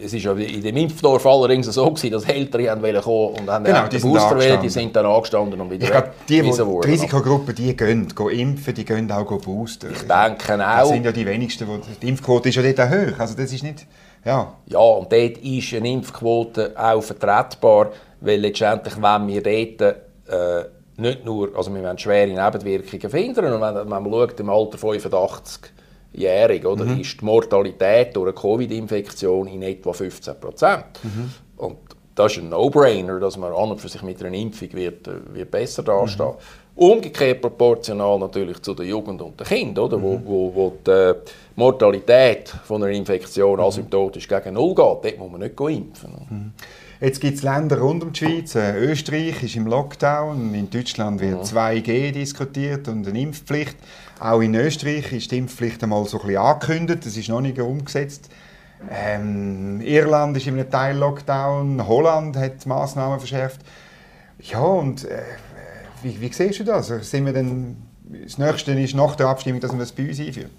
es 0.04 0.12
ist 0.12 0.24
ja 0.24 0.32
in 0.32 0.62
dem 0.62 0.76
Impfdorf 0.76 1.26
allerdings 1.26 1.66
so 1.66 1.90
gewesen, 1.90 2.12
dass 2.12 2.24
Ältere 2.24 2.70
haben 2.70 2.82
kommen 2.82 3.34
und 3.34 3.50
haben 3.50 3.64
genau, 3.64 3.88
die 3.88 3.98
Booster 3.98 4.38
wählen, 4.38 4.60
die 4.60 4.68
sind 4.68 4.94
dann 4.94 5.06
angestanden 5.06 5.60
und 5.60 5.70
wieder 5.70 5.84
ich 5.84 5.90
glaub, 5.90 6.26
die, 6.26 6.40
die 6.40 6.88
Risikogruppen, 6.88 7.54
die 7.54 7.76
gehen, 7.76 8.08
gehen 8.14 8.28
impfen, 8.28 8.74
die 8.74 8.84
gehen 8.84 9.10
auch 9.10 9.24
boosten. 9.40 9.90
Ich 9.92 10.02
denke 10.02 10.54
auch. 10.54 10.78
Das 10.78 10.88
sind 10.88 11.04
ja 11.04 11.12
die 11.12 11.26
wenigsten, 11.26 11.66
die, 11.66 12.00
die 12.00 12.08
Impfquote 12.08 12.48
ist 12.48 12.54
ja 12.56 12.62
dort 12.62 12.90
hoch, 12.90 13.18
also 13.18 13.34
das 13.34 13.52
ist 13.52 13.62
nicht... 13.62 13.86
Ja. 14.24 14.54
ja, 14.66 14.78
und 14.78 15.12
dort 15.12 15.38
ist 15.38 15.74
eine 15.74 15.90
Impfquote 15.90 16.74
auch 16.76 17.02
vertretbar, 17.02 17.90
weil 18.20 18.40
letztendlich, 18.40 18.94
wenn 19.02 19.26
wir 19.26 19.42
dort 19.42 19.96
äh, 20.28 20.64
nicht 20.96 21.24
nur, 21.24 21.56
also 21.56 21.74
wir 21.74 21.82
wollen 21.82 21.98
schwere 21.98 22.28
Nebenwirkungen 22.28 23.10
verhindern 23.10 23.52
und 23.54 23.60
wenn, 23.60 23.74
wenn 23.74 23.88
man 23.88 24.04
schaut, 24.04 24.38
im 24.40 24.50
Alter 24.50 24.78
85-jährig, 24.78 26.66
oder, 26.66 26.84
mhm. 26.84 27.00
ist 27.00 27.20
die 27.20 27.24
Mortalität 27.24 28.14
durch 28.14 28.28
eine 28.28 28.34
Covid-Infektion 28.34 29.48
in 29.48 29.62
etwa 29.62 29.92
15 29.92 30.38
Prozent. 30.38 30.84
Mhm. 31.02 31.32
Und 31.56 31.78
das 32.14 32.32
ist 32.32 32.42
ein 32.42 32.50
No-Brainer, 32.50 33.18
dass 33.18 33.36
man 33.36 33.52
an 33.52 33.70
und 33.70 33.80
für 33.80 33.88
sich 33.88 34.02
mit 34.02 34.22
einer 34.22 34.36
Impfung 34.36 34.72
wird, 34.72 35.08
äh, 35.08 35.34
wird 35.34 35.50
besser 35.50 35.82
dastehen. 35.82 36.26
Mhm. 36.26 36.34
Umgekehrt 36.74 37.42
proportional 37.42 38.18
natürlich 38.18 38.62
zu 38.62 38.72
der 38.74 38.86
Jugend 38.86 39.20
und 39.20 39.38
den 39.38 39.46
Kindern, 39.46 39.84
oder? 39.84 39.98
Mhm. 39.98 40.02
Wo, 40.02 40.20
wo, 40.24 40.54
wo 40.54 40.72
die 40.86 40.90
äh, 40.90 41.14
Mortalität 41.54 42.48
von 42.64 42.82
einer 42.82 42.92
Infektion 42.92 43.58
mhm. 43.58 43.64
asymptotisch 43.64 44.26
gegen 44.26 44.54
Null 44.54 44.74
geht. 44.74 44.76
Dort 44.76 45.18
muss 45.18 45.30
man 45.30 45.40
nicht 45.40 45.60
impfen. 45.60 46.10
Mhm. 46.30 46.52
Jetzt 47.00 47.20
gibt 47.20 47.36
es 47.36 47.42
Länder 47.42 47.80
rund 47.80 48.04
um 48.04 48.12
die 48.12 48.18
Schweiz. 48.18 48.54
Äh, 48.54 48.78
Österreich 48.78 49.42
ist 49.42 49.56
im 49.56 49.66
Lockdown. 49.66 50.54
In 50.54 50.70
Deutschland 50.70 51.20
wird 51.20 51.52
ja. 51.52 51.70
2G 51.70 52.12
diskutiert 52.12 52.88
und 52.88 53.06
eine 53.06 53.20
Impfpflicht. 53.20 53.76
Auch 54.20 54.40
in 54.40 54.54
Österreich 54.54 55.12
ist 55.12 55.30
die 55.30 55.38
Impfpflicht 55.38 55.82
einmal 55.82 56.04
so 56.06 56.20
ein 56.20 56.26
bisschen 56.26 56.42
angekündigt. 56.42 57.04
Das 57.04 57.16
ist 57.16 57.28
noch 57.28 57.40
nicht 57.40 57.58
umgesetzt. 57.58 58.30
Ähm, 58.90 59.80
Irland 59.80 60.36
ist 60.36 60.46
in 60.46 60.54
einem 60.54 60.70
Teil 60.70 60.96
Lockdown. 60.96 61.86
Holland 61.86 62.36
hat 62.36 62.64
Maßnahmen 62.64 63.18
verschärft. 63.18 63.60
Ja, 64.40 64.60
und 64.60 65.04
äh, 65.04 65.22
wie, 66.02 66.20
wie 66.20 66.32
siehst 66.32 66.60
du 66.60 66.64
das? 66.64 66.88
Sind 66.88 67.26
wir 67.26 67.32
denn, 67.32 67.76
das 68.24 68.38
Nächste 68.38 68.72
ist 68.72 68.94
nach 68.94 69.16
der 69.16 69.28
Abstimmung, 69.28 69.60
dass 69.60 69.70
man 69.70 69.80
das 69.80 69.92
bei 69.92 70.08
uns 70.08 70.20
einführt? 70.20 70.50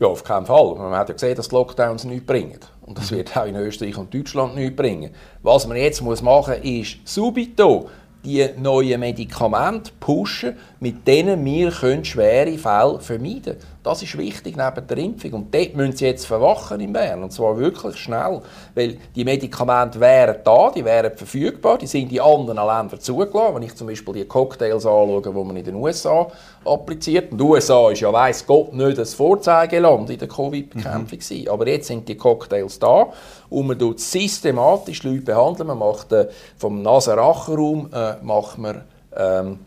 Ja, 0.00 0.08
auf 0.08 0.24
keinen 0.24 0.46
Fall. 0.46 0.74
Man 0.74 0.92
hat 0.92 1.08
ja 1.08 1.14
gesehen, 1.14 1.36
dass 1.36 1.48
die 1.48 1.54
Lockdowns 1.54 2.04
nichts 2.04 2.26
bringen. 2.26 2.58
Und 2.80 2.98
das 2.98 3.12
wird 3.12 3.36
auch 3.36 3.46
in 3.46 3.54
Österreich 3.56 3.96
und 3.96 4.12
Deutschland 4.12 4.56
nichts 4.56 4.74
bringen. 4.74 5.12
Was 5.42 5.66
man 5.66 5.76
jetzt 5.76 6.00
muss 6.02 6.22
machen 6.22 6.54
muss, 6.56 6.64
ist 6.64 6.96
subito 7.04 7.88
die 8.24 8.48
neuen 8.56 9.00
Medikamente 9.00 9.92
pushen, 9.98 10.56
mit 10.80 11.06
denen 11.06 11.44
wir 11.44 11.70
schwere 11.70 12.56
Fälle 12.58 13.00
vermeiden 13.00 13.42
können. 13.42 13.58
Das 13.82 14.00
ist 14.00 14.16
wichtig 14.16 14.56
neben 14.56 14.86
der 14.86 14.98
Impfung. 14.98 15.32
Und 15.32 15.54
dort 15.54 15.74
müssen 15.74 15.96
sie 15.96 16.06
jetzt 16.06 16.24
verwachen 16.24 16.78
in 16.80 16.92
Bern. 16.92 17.22
Und 17.24 17.32
zwar 17.32 17.58
wirklich 17.58 17.96
schnell. 17.96 18.40
Weil 18.76 18.98
die 19.14 19.24
Medikamente 19.24 19.98
wären 19.98 20.36
da, 20.44 20.70
die 20.70 20.84
wären 20.84 21.16
verfügbar, 21.16 21.78
die 21.78 21.88
sind 21.88 22.12
in 22.12 22.20
anderen 22.20 22.64
Ländern 22.64 23.00
zugelassen. 23.00 23.56
Wenn 23.56 23.62
ich 23.62 23.74
zum 23.74 23.88
Beispiel 23.88 24.14
die 24.14 24.24
Cocktails 24.24 24.86
anschaue, 24.86 25.20
die 25.20 25.30
man 25.30 25.56
in 25.56 25.64
den 25.64 25.74
USA 25.74 26.28
appliziert. 26.64 27.32
Und 27.32 27.38
die 27.38 27.44
USA 27.44 27.90
ist 27.90 28.00
ja, 28.00 28.12
weiss 28.12 28.46
Gott, 28.46 28.72
nicht 28.72 28.98
das 28.98 29.14
Vorzeigeland 29.14 30.10
in 30.10 30.18
der 30.18 30.28
Covid-Bekämpfung. 30.28 31.18
Mhm. 31.18 31.48
Aber 31.48 31.66
jetzt 31.66 31.88
sind 31.88 32.08
die 32.08 32.16
Cocktails 32.16 32.78
da 32.78 33.08
und 33.50 33.66
man 33.66 33.78
tut 33.78 33.98
systematisch 33.98 35.02
Leute 35.02 35.22
behandeln. 35.22 35.66
Man 35.66 35.78
macht 35.78 36.12
äh, 36.12 36.28
vom 36.56 36.82
Nasenrachenraum 36.82 37.88
äh, 37.92 38.14
macht 38.22 38.58
man, 38.58 38.82
ähm, 39.16 39.58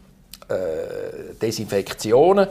äh, 0.47 1.33
Desinfektionen 1.41 2.47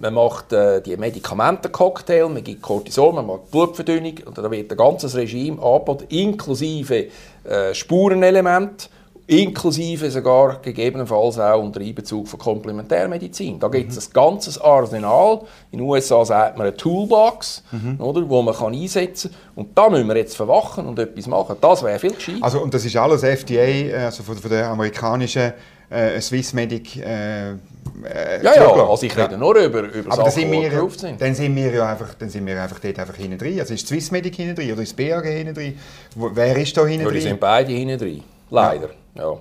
man 0.00 0.14
macht 0.14 0.52
äh, 0.52 0.82
die 0.82 0.96
Medikamentencocktail, 0.96 2.28
man 2.28 2.42
gibt 2.42 2.62
Cortison, 2.62 3.14
man 3.14 3.26
macht 3.26 3.50
Blutverdünnung 3.50 4.14
und 4.24 4.36
da 4.36 4.50
wird 4.50 4.70
ein 4.70 4.76
ganzes 4.76 5.14
Regime 5.14 5.62
angeboten, 5.62 6.06
inklusive 6.08 7.06
äh, 7.44 7.74
Spurenelement, 7.74 8.90
inklusive 9.26 10.10
sogar 10.10 10.60
gegebenenfalls 10.60 11.38
auch 11.38 11.62
unter 11.62 11.80
Einbezug 11.80 12.28
von 12.28 12.38
Komplementärmedizin. 12.38 13.58
Da 13.58 13.68
gibt 13.68 13.90
es 13.90 13.96
mhm. 13.96 14.10
ein 14.10 14.12
ganzes 14.12 14.60
Arsenal. 14.60 15.40
In 15.70 15.78
den 15.78 15.88
USA 15.88 16.24
sagt 16.24 16.58
man 16.58 16.66
eine 16.66 16.76
Toolbox, 16.76 17.62
mhm. 17.72 18.00
oder, 18.00 18.28
wo 18.28 18.42
man 18.42 18.54
kann 18.54 18.74
einsetzen 18.74 19.30
kann. 19.30 19.64
Und 19.64 19.78
da 19.78 19.88
müssen 19.88 20.08
wir 20.08 20.16
jetzt 20.16 20.36
verwachen 20.36 20.86
und 20.86 20.98
etwas 20.98 21.26
machen. 21.26 21.56
Das 21.60 21.82
wäre 21.82 21.98
viel 21.98 22.12
gescheit. 22.12 22.36
Also, 22.42 22.60
und 22.60 22.74
das 22.74 22.84
ist 22.84 22.96
alles 22.96 23.22
FDA, 23.22 23.96
also 24.04 24.22
von, 24.22 24.36
von 24.36 24.50
der 24.50 24.68
amerikanischen 24.68 25.54
äh, 25.94 26.20
Swissmedic 26.20 26.96
äh, 26.96 27.52
äh, 28.04 28.42
ja, 28.42 28.54
ja, 28.54 28.88
also 28.88 29.06
ich 29.06 29.16
rede 29.16 29.32
ja. 29.32 29.36
nur 29.36 29.54
über, 29.56 29.82
über 29.82 30.12
Aber 30.12 30.30
Sachen, 30.30 30.50
die 30.50 30.60
geprüft 30.68 31.00
sind. 31.00 31.20
Dann 31.20 31.34
sind 31.34 31.54
wir 31.54 31.72
ja 31.72 31.88
einfach, 31.88 32.14
dann 32.14 32.28
sind 32.28 32.46
wir 32.46 32.60
einfach 32.60 32.78
dort 32.78 32.98
einfach 32.98 33.14
hinten 33.14 33.38
drin. 33.38 33.60
Also 33.60 33.74
ist 33.74 33.86
Swissmedic 33.86 34.34
hinten 34.34 34.56
drin 34.56 34.72
oder 34.72 34.82
ist 34.82 34.96
BAG 34.96 35.24
hinten 35.24 35.54
drin? 35.54 35.78
Wer 36.16 36.56
ist 36.56 36.76
da 36.76 36.86
hinten 36.86 37.06
drin? 37.06 37.14
Die 37.14 37.20
sind 37.20 37.40
beide 37.40 37.72
hinten 37.72 37.98
drin, 37.98 38.22
leider. 38.50 38.90
Ja. 39.14 39.22
ja. 39.22 39.38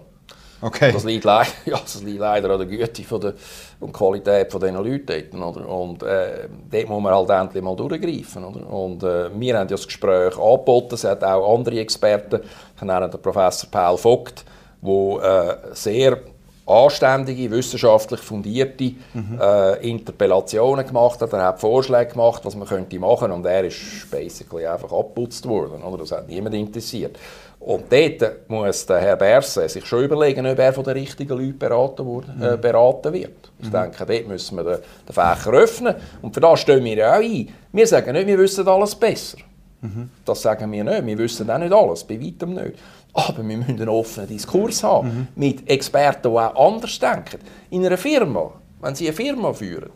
Okay. 0.61 0.93
Das, 0.93 1.03
liegt 1.03 1.25
leider, 1.25 1.49
ja, 1.65 1.77
das 1.77 2.01
liegt 2.03 2.19
leider 2.19 2.49
an 2.51 2.57
der 2.57 2.67
Güte 2.67 3.03
von 3.03 3.19
der, 3.19 3.33
und 3.81 3.91
Qualität 3.91 4.49
von 4.49 4.61
diesen 4.61 4.77
Leuten 4.77 5.41
dort. 5.41 5.57
Oder? 5.57 5.67
Und 5.67 6.03
äh, 6.03 6.47
dort 6.71 6.87
muss 6.87 7.03
man 7.03 7.13
halt 7.13 7.29
endlich 7.29 7.63
mal 7.63 7.75
durchgreifen. 7.75 8.45
Oder? 8.45 8.71
Und 8.71 9.03
äh, 9.03 9.29
wir 9.37 9.57
haben 9.57 9.67
ja 9.67 9.75
das 9.75 9.85
Gespräch 9.85 10.37
angeboten, 10.37 10.95
es 10.95 11.03
hat 11.03 11.21
auch 11.23 11.53
andere 11.53 11.79
Experten, 11.79 12.39
ich 12.75 12.81
nenne 12.81 13.09
den 13.09 13.21
Professor 13.21 13.69
Paul 13.69 13.97
Vogt, 13.97 14.45
der 14.81 15.59
äh, 15.69 15.75
sehr 15.75 16.21
anständige, 16.65 17.51
wissenschaftlich 17.51 18.21
fundierte 18.21 18.93
mhm. 19.13 19.39
äh, 19.41 19.89
Interpellationen 19.89 20.85
gemacht 20.85 21.21
hat. 21.21 21.33
Er 21.33 21.45
hat 21.45 21.59
Vorschläge 21.59 22.11
gemacht, 22.11 22.43
was 22.45 22.55
man 22.55 22.67
könnte 22.67 22.97
machen 22.99 23.31
und 23.31 23.45
er 23.45 23.65
ist 23.65 24.09
basically 24.09 24.65
einfach 24.65 24.91
abgeputzt 24.91 25.47
worden. 25.47 25.83
Oder? 25.83 25.97
Das 25.97 26.11
hat 26.11 26.27
niemand 26.27 26.55
interessiert. 26.55 27.17
Und 27.59 27.85
dort 27.89 28.49
muss 28.49 28.85
der 28.85 28.99
Herr 28.99 29.15
Berse 29.15 29.69
sich 29.69 29.85
schon 29.85 30.03
überlegen, 30.03 30.45
ob 30.45 30.59
er 30.59 30.73
von 30.73 30.83
den 30.83 30.93
richtigen 30.93 31.37
Leuten 31.37 31.57
beraten, 31.57 32.05
wurde, 32.05 32.27
äh, 32.41 32.57
mhm. 32.57 32.61
beraten 32.61 33.13
wird. 33.13 33.51
Ich 33.59 33.67
mhm. 33.67 33.71
denke, 33.71 34.05
dort 34.05 34.27
müssen 34.27 34.57
wir 34.57 34.63
den, 34.63 34.79
den 35.07 35.13
Fächer 35.13 35.51
öffnen. 35.51 35.95
Und 36.21 36.33
für 36.33 36.41
das 36.41 36.59
stehen 36.59 36.83
wir 36.83 36.95
ja 36.95 37.13
auch 37.13 37.21
ein. 37.21 37.47
Wir 37.71 37.87
sagen 37.87 38.11
nicht, 38.13 38.27
wir 38.27 38.37
wissen 38.37 38.67
alles 38.67 38.95
besser. 38.95 39.37
Mhm. 39.79 40.09
Das 40.25 40.41
sagen 40.41 40.69
wir 40.71 40.83
nicht. 40.83 41.05
Wir 41.05 41.17
wissen 41.17 41.49
auch 41.49 41.57
nicht 41.57 41.73
alles, 41.73 42.03
bei 42.03 42.19
weitem 42.19 42.53
nicht. 42.53 42.79
Aber 43.13 43.47
wir 43.47 43.57
müssen 43.57 43.79
einen 43.79 43.89
offenen 43.89 44.27
Diskurs 44.27 44.83
haben 44.83 45.07
mhm. 45.07 45.27
mit 45.35 45.69
Experten, 45.69 46.31
die 46.31 46.37
auch 46.37 46.73
anders 46.73 46.99
denken. 46.99 47.39
In 47.69 47.85
einer 47.85 47.97
Firma, 47.97 48.51
wenn 48.81 48.95
Sie 48.95 49.07
eine 49.07 49.15
Firma 49.15 49.53
führen, 49.53 49.91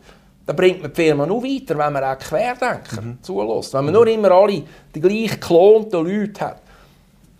dann 0.46 0.56
bringt 0.56 0.80
man 0.80 0.92
die 0.92 1.02
Firma 1.02 1.26
nur 1.26 1.42
weiter, 1.42 1.76
wenn 1.76 1.92
man 1.92 2.04
auch 2.04 2.18
Querdenker 2.18 3.02
mhm. 3.02 3.18
zulässt. 3.20 3.74
Wenn 3.74 3.84
man 3.84 3.94
nur 3.94 4.06
immer 4.06 4.30
alle 4.30 4.62
die 4.94 5.00
gleich 5.00 5.32
geklonten 5.32 6.04
Leute 6.04 6.40
hat, 6.40 6.62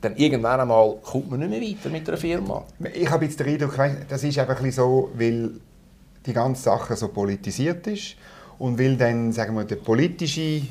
dann 0.01 0.17
irgendwann 0.17 0.61
einmal 0.61 0.97
kommt 1.03 1.31
man 1.31 1.41
nicht 1.41 1.51
mehr 1.51 1.61
weiter 1.61 1.91
mit 1.91 2.09
einer 2.09 2.19
Firma. 2.19 2.64
Ich 2.93 3.11
habe 3.11 3.25
jetzt 3.25 3.41
den 3.41 3.49
Eindruck, 3.49 3.75
das 4.09 4.23
ist 4.23 4.38
einfach 4.38 4.61
so, 4.71 5.11
weil 5.14 5.53
die 6.27 6.33
ganze 6.33 6.62
Sache 6.62 6.97
so 6.97 7.09
politisiert 7.09 7.87
ist 7.87 8.17
und 8.59 8.79
weil 8.79 8.97
dann, 8.97 9.33
sagen 9.33 9.55
wir, 9.55 9.64
der 9.64 9.77
politische 9.77 10.62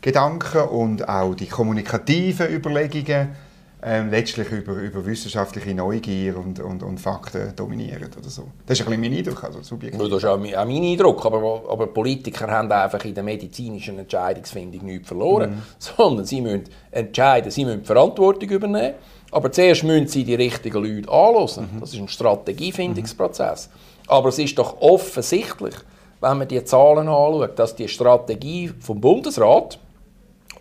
Gedanke 0.00 0.66
und 0.66 1.08
auch 1.08 1.34
die 1.34 1.46
kommunikativen 1.46 2.48
Überlegungen 2.48 3.28
ähm, 3.84 4.10
letztlich 4.10 4.48
über, 4.50 4.74
über 4.74 5.04
wissenschaftliche 5.04 5.74
Neugier 5.74 6.36
und, 6.36 6.60
und, 6.60 6.82
und 6.84 7.00
Fakten 7.00 7.54
dominieren 7.56 8.10
oder 8.16 8.30
so. 8.30 8.44
Das 8.64 8.78
ist 8.78 8.86
ein 8.86 8.90
bisschen 8.90 9.00
mein 9.00 9.18
Eindruck, 9.18 9.42
also 9.42 9.60
subjektiv. 9.62 10.00
das 10.00 10.18
ist 10.18 10.24
auch 10.24 10.38
mein, 10.38 10.54
Eindruck, 10.54 11.26
aber, 11.26 11.62
aber 11.68 11.88
Politiker 11.88 12.46
haben 12.46 12.70
einfach 12.70 13.04
in 13.04 13.14
der 13.14 13.24
medizinischen 13.24 13.98
Entscheidungsfindung 13.98 14.84
nichts 14.84 15.08
verloren, 15.08 15.50
mhm. 15.50 15.62
sondern 15.78 16.24
sie 16.24 16.40
müssen 16.40 16.64
entscheiden, 16.92 17.50
sie 17.50 17.64
müssen 17.64 17.84
Verantwortung 17.84 18.48
übernehmen, 18.48 18.94
aber 19.32 19.50
zuerst 19.50 19.82
müssen 19.82 20.06
sie 20.06 20.22
die 20.22 20.36
richtigen 20.36 20.84
Leute 20.84 21.10
anhören. 21.10 21.68
Mhm. 21.74 21.80
Das 21.80 21.92
ist 21.92 21.98
ein 21.98 22.08
Strategiefindungsprozess. 22.08 23.68
Mhm. 23.68 24.10
Aber 24.10 24.28
es 24.28 24.38
ist 24.38 24.56
doch 24.58 24.80
offensichtlich, 24.80 25.74
wenn 26.20 26.38
man 26.38 26.46
die 26.46 26.62
Zahlen 26.64 27.08
anschaut, 27.08 27.58
dass 27.58 27.74
die 27.74 27.88
Strategie 27.88 28.70
vom 28.78 29.00
Bundesrat 29.00 29.80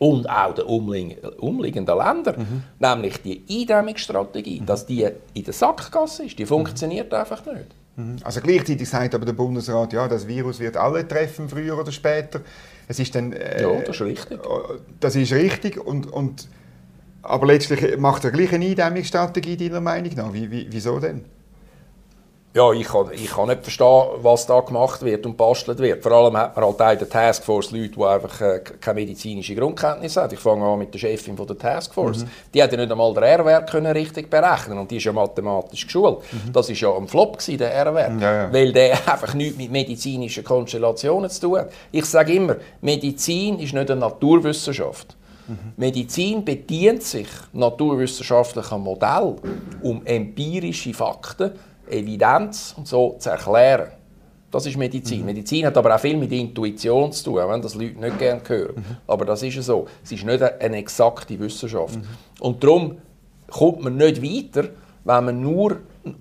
und 0.01 0.27
auch 0.27 0.55
der 0.55 0.67
umliegenden 0.67 1.95
Länder, 1.95 2.35
mhm. 2.35 2.63
nämlich 2.79 3.21
die 3.21 3.43
Eindämmungsstrategie, 3.47 4.61
mhm. 4.61 4.65
dass 4.65 4.87
die 4.87 5.07
in 5.35 5.43
der 5.43 5.53
Sackgasse 5.53 6.25
ist, 6.25 6.39
die 6.39 6.47
funktioniert 6.47 7.11
mhm. 7.11 7.19
einfach 7.19 7.45
nicht. 7.45 7.67
Mhm. 7.97 8.15
Also 8.23 8.41
gleichzeitig 8.41 8.89
sagt 8.89 9.13
aber 9.13 9.25
der 9.25 9.33
Bundesrat, 9.33 9.93
ja, 9.93 10.07
das 10.07 10.27
Virus 10.27 10.59
wird 10.59 10.75
alle 10.75 11.07
treffen, 11.07 11.47
früher 11.47 11.77
oder 11.77 11.91
später. 11.91 12.41
Es 12.87 12.97
ist 12.97 13.13
dann, 13.13 13.31
äh, 13.31 13.61
ja, 13.61 13.79
das 13.81 13.95
ist 13.97 14.01
richtig. 14.01 14.39
Das 14.99 15.15
ist 15.15 15.33
richtig 15.33 15.77
und, 15.77 16.11
und 16.11 16.47
aber 17.21 17.45
letztlich 17.45 17.95
macht 17.99 18.23
er 18.23 18.31
gleich 18.31 18.51
eine 18.53 18.65
Eindämmungsstrategie, 18.65 19.55
deiner 19.55 19.81
Meinung 19.81 20.15
nach. 20.15 20.33
Wie, 20.33 20.49
wie, 20.49 20.65
wieso 20.71 20.99
denn? 20.99 21.25
Ja, 22.53 22.73
ich 22.73 22.83
kann, 22.85 23.09
ich 23.13 23.31
kann 23.31 23.47
nicht 23.47 23.63
verstehen, 23.63 24.03
was 24.17 24.45
da 24.45 24.59
gemacht 24.59 25.01
wird 25.03 25.25
und 25.25 25.37
bastelt 25.37 25.79
wird. 25.79 26.03
Vor 26.03 26.11
allem 26.11 26.35
hat 26.35 26.53
man 26.57 26.75
halt 26.77 26.99
der 26.99 27.07
Taskforce 27.07 27.71
Leute, 27.71 27.93
die 27.95 28.03
einfach 28.03 28.41
äh, 28.41 28.59
keine 28.59 28.99
medizinische 28.99 29.55
Grundkenntnis 29.55 30.17
haben. 30.17 30.33
Ich 30.33 30.39
fange 30.39 30.65
an 30.65 30.79
mit 30.79 30.93
der 30.93 30.99
Chefin 30.99 31.37
von 31.37 31.47
der 31.47 31.57
Taskforce. 31.57 32.25
Mhm. 32.25 32.29
Die 32.53 32.61
hat 32.61 32.69
ja 32.73 32.77
nicht 32.77 32.91
einmal 32.91 33.13
den 33.13 33.23
R-Wert 33.23 33.73
richtig 33.73 34.29
berechnen 34.29 34.79
und 34.79 34.91
die 34.91 34.97
ist 34.97 35.05
ja 35.05 35.13
mathematisch 35.13 35.85
geschult. 35.85 36.19
Mhm. 36.29 36.51
Das 36.51 36.67
war 36.67 36.75
ja 36.75 36.97
ein 36.97 37.07
Flop 37.07 37.37
gewesen, 37.37 37.57
der 37.57 37.73
R-Wert, 37.73 38.21
ja, 38.21 38.33
ja. 38.33 38.53
weil 38.53 38.73
der 38.73 38.91
einfach 39.07 39.33
nichts 39.33 39.57
mit 39.57 39.71
medizinischen 39.71 40.43
Konstellationen 40.43 41.29
zu 41.29 41.41
tun 41.41 41.59
hat. 41.59 41.71
Ich 41.89 42.05
sage 42.05 42.33
immer, 42.33 42.57
Medizin 42.81 43.59
ist 43.59 43.73
nicht 43.73 43.89
eine 43.89 44.01
Naturwissenschaft. 44.01 45.15
Mhm. 45.47 45.57
Medizin 45.77 46.43
bedient 46.43 47.01
sich 47.03 47.29
naturwissenschaftlichen 47.53 48.81
Modell, 48.81 49.37
um 49.81 50.05
empirische 50.05 50.93
Fakten 50.93 51.51
Evidenz 51.89 52.73
und 52.77 52.87
so 52.87 53.15
zu 53.19 53.29
erklären. 53.29 53.91
Das 54.51 54.65
ist 54.65 54.77
Medizin. 54.77 55.21
Mhm. 55.21 55.25
Medizin 55.27 55.65
hat 55.65 55.77
aber 55.77 55.95
auch 55.95 55.99
viel 55.99 56.17
mit 56.17 56.31
Intuition 56.31 57.11
zu 57.11 57.23
tun, 57.23 57.41
wenn 57.47 57.61
das 57.61 57.75
Leute 57.75 57.99
nicht 57.99 58.19
gerne 58.19 58.41
hören. 58.45 58.75
Mhm. 58.75 58.97
Aber 59.07 59.25
das 59.25 59.43
ist 59.43 59.63
so. 59.63 59.87
Es 60.03 60.11
ist 60.11 60.25
nicht 60.25 60.43
eine 60.43 60.77
exakte 60.77 61.39
Wissenschaft. 61.39 61.95
Mhm. 61.95 62.03
Und 62.39 62.63
darum 62.63 62.97
kommt 63.49 63.81
man 63.81 63.95
nicht 63.95 64.21
weiter, 64.21 64.69
wenn 65.05 65.25
man 65.25 65.41
nur 65.41 65.77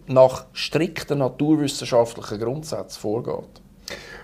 nach 0.07 0.46
strikten 0.53 1.18
naturwissenschaftlichen 1.18 2.38
Grundsätzen 2.38 3.01
vorgeht. 3.01 3.61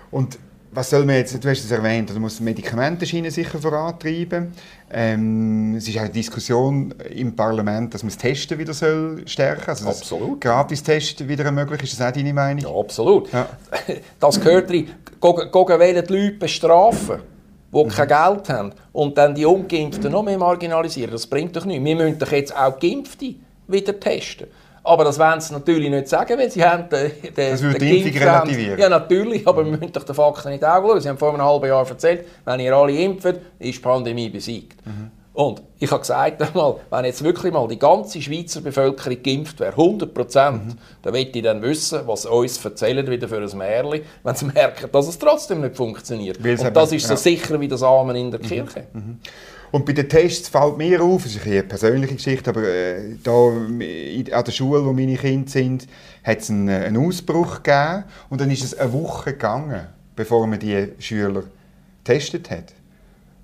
Und 0.09 0.39
was 0.71 0.89
soll 0.89 1.05
man 1.05 1.15
jetzt, 1.15 1.43
du 1.43 1.49
hast 1.49 1.63
es 1.63 1.71
erwähnt, 1.71 2.11
man 2.13 2.21
muss 2.21 2.39
Medikamentenschiene 2.39 3.31
sicher 3.31 3.59
vorantreiben. 3.59 4.51
Ähm, 4.91 5.75
es 5.75 5.87
ist 5.87 5.97
auch 5.97 6.01
eine 6.01 6.09
Diskussion 6.09 6.93
im 7.09 7.35
Parlament, 7.35 7.93
dass 7.93 8.03
man 8.03 8.09
das 8.09 8.17
Testen 8.17 8.57
wieder 8.57 8.73
soll 8.73 9.23
stärken 9.27 9.75
soll. 9.75 9.87
Also 9.87 9.89
absolut. 9.89 10.41
Gratis-Testen 10.41 11.27
wieder 11.27 11.45
ermöglichen. 11.45 11.85
Ist 11.85 11.99
das 11.99 12.07
auch 12.07 12.13
deine 12.13 12.33
Meinung? 12.33 12.63
Ja, 12.63 12.79
absolut. 12.79 13.31
Ja. 13.31 13.49
Das 14.19 14.39
gehört 14.39 14.69
rein. 14.69 14.89
Gehen 15.19 15.21
wollen 15.21 16.05
die 16.07 16.13
Leute 16.13 16.31
bestrafen, 16.33 17.21
die 17.73 17.83
mhm. 17.83 17.87
kein 17.87 18.07
Geld 18.07 18.49
haben 18.49 18.73
und 18.91 19.17
dann 19.17 19.35
die 19.35 19.45
Ungeimpften 19.45 20.11
noch 20.11 20.23
mehr 20.23 20.37
marginalisieren. 20.37 21.11
Das 21.11 21.27
bringt 21.27 21.55
doch 21.55 21.65
nichts. 21.65 21.83
Wir 21.83 21.95
müssen 21.95 22.19
doch 22.19 22.31
jetzt 22.31 22.55
auch 22.55 22.79
Geimpfte 22.79 23.35
wieder 23.67 23.99
testen. 23.99 24.47
Aber 24.87 25.03
das 25.03 25.19
wollen 25.19 25.41
sie 25.41 25.53
natürlich 25.53 25.89
nicht 25.89 26.07
sagen, 26.07 26.39
weil 26.39 26.49
sie 26.49 26.63
haben 26.63 26.87
den, 26.89 27.11
den, 27.35 27.51
Das 27.51 27.61
würde 27.61 27.79
die 27.79 28.01
Impfung 28.01 28.21
relativieren. 28.21 28.79
Ja, 28.79 28.87
natürlich, 28.87 29.45
aber 29.45 29.65
wir 29.65 29.71
müssen 29.71 29.91
doch 29.91 30.03
den 30.03 30.15
Fakten 30.15 30.49
nicht 30.49 30.63
Augen. 30.63 31.01
Sie 31.01 31.09
haben 31.09 31.17
vor 31.17 31.33
einem 31.33 31.43
halben 31.43 31.67
Jahr 31.67 31.87
erzählt, 31.87 32.25
wenn 32.45 32.59
ihr 32.61 32.73
alle 32.73 32.93
impft, 32.93 33.25
ist 33.25 33.39
die 33.59 33.79
Pandemie 33.79 34.29
besiegt. 34.29 34.85
Mhm. 34.85 35.11
Und 35.33 35.61
ich 35.77 35.91
habe 35.91 35.99
gesagt 35.99 36.41
einmal, 36.41 36.77
wenn 36.89 37.05
jetzt 37.05 37.23
wirklich 37.23 37.53
mal 37.53 37.67
die 37.67 37.77
ganze 37.77 38.19
Schweizer 38.21 38.61
Bevölkerung 38.61 39.21
geimpft 39.21 39.59
wäre, 39.59 39.73
100 39.73 40.11
Prozent, 40.11 40.65
mhm. 40.65 40.77
dann 41.03 41.13
möchte 41.13 41.37
ich 41.37 41.43
dann 41.43 41.61
wissen, 41.61 41.99
was 42.05 42.25
uns 42.25 42.63
erzählen 42.63 43.05
wieder 43.05 43.27
für 43.27 43.37
ein 43.37 43.57
Märchen, 43.57 44.01
wenn 44.23 44.35
sie 44.35 44.45
merken, 44.45 44.89
dass 44.91 45.07
es 45.07 45.19
trotzdem 45.19 45.61
nicht 45.61 45.75
funktioniert. 45.75 46.37
Und 46.37 46.75
das 46.75 46.91
ist 46.91 47.05
so 47.05 47.13
ja. 47.13 47.17
sicher 47.17 47.59
wie 47.59 47.67
das 47.67 47.83
Amen 47.83 48.15
in 48.15 48.31
der 48.31 48.39
mhm. 48.39 48.45
Kirche. 48.45 48.87
Mhm. 48.93 49.19
Und 49.71 49.85
bei 49.85 49.93
den 49.93 50.07
Tests 50.07 50.47
fällt 50.47 50.77
mir 50.77 51.01
auf, 51.01 51.23
das 51.23 51.35
ist 51.35 51.45
eine 51.45 51.63
persönliche 51.63 52.15
Geschichte, 52.15 52.49
aber 52.49 52.63
äh, 52.63 53.15
da 53.21 53.31
an 53.31 54.43
der 54.45 54.51
Schule, 54.51 54.85
wo 54.85 54.93
meine 54.93 55.17
Kinder 55.17 55.49
sind, 55.49 55.87
hat 56.23 56.39
es 56.39 56.49
einen, 56.49 56.69
einen, 56.69 57.05
Ausbruch 57.05 57.63
gegeben 57.63 58.05
und 58.29 58.39
dann 58.39 58.49
ist 58.49 58.63
es 58.63 58.77
eine 58.77 58.93
Woche 58.93 59.33
gegangen, 59.33 59.87
bevor 60.15 60.47
man 60.47 60.59
die 60.59 60.93
Schüler 60.99 61.43
getestet 62.03 62.49
hat. 62.49 62.73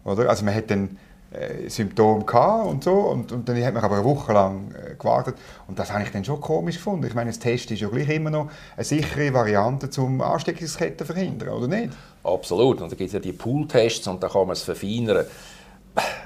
Oder? 0.05 0.29
Also 0.29 0.45
man 0.45 0.55
hat 0.55 0.71
dann 0.71 0.97
äh, 1.33 1.69
Symptome 1.69 2.25
gehabt 2.25 2.67
und 2.67 2.83
so 2.83 2.93
und, 2.93 3.31
und 3.31 3.49
dann 3.49 3.63
hat 3.63 3.73
man 3.73 3.83
aber 3.83 3.95
eine 3.95 4.05
Woche 4.05 4.33
lang 4.33 4.71
äh, 4.71 4.95
gewartet 4.95 5.35
und 5.67 5.79
das 5.79 5.91
habe 5.91 6.03
ich 6.03 6.11
dann 6.11 6.23
schon 6.23 6.39
komisch 6.39 6.75
gefunden. 6.75 7.07
Ich 7.07 7.15
meine, 7.15 7.31
das 7.31 7.39
Test 7.39 7.71
ist 7.71 7.81
ja 7.81 7.89
gleich 7.89 8.09
immer 8.09 8.29
noch 8.29 8.49
eine 8.75 8.83
sichere 8.83 9.33
Variante 9.33 9.89
zum 9.89 10.21
Ansteckungsketten 10.21 10.99
zu 10.99 11.05
verhindern, 11.11 11.49
oder 11.49 11.67
nicht? 11.67 11.89
Absolut. 12.23 12.81
Und 12.81 12.91
da 12.91 12.95
gibt 12.95 13.07
es 13.07 13.13
ja 13.13 13.19
die 13.19 13.33
Pool-Tests 13.33 14.07
und 14.07 14.21
da 14.21 14.29
kann 14.29 14.47
man 14.47 14.51
es 14.51 14.61
verfeinern. 14.61 15.25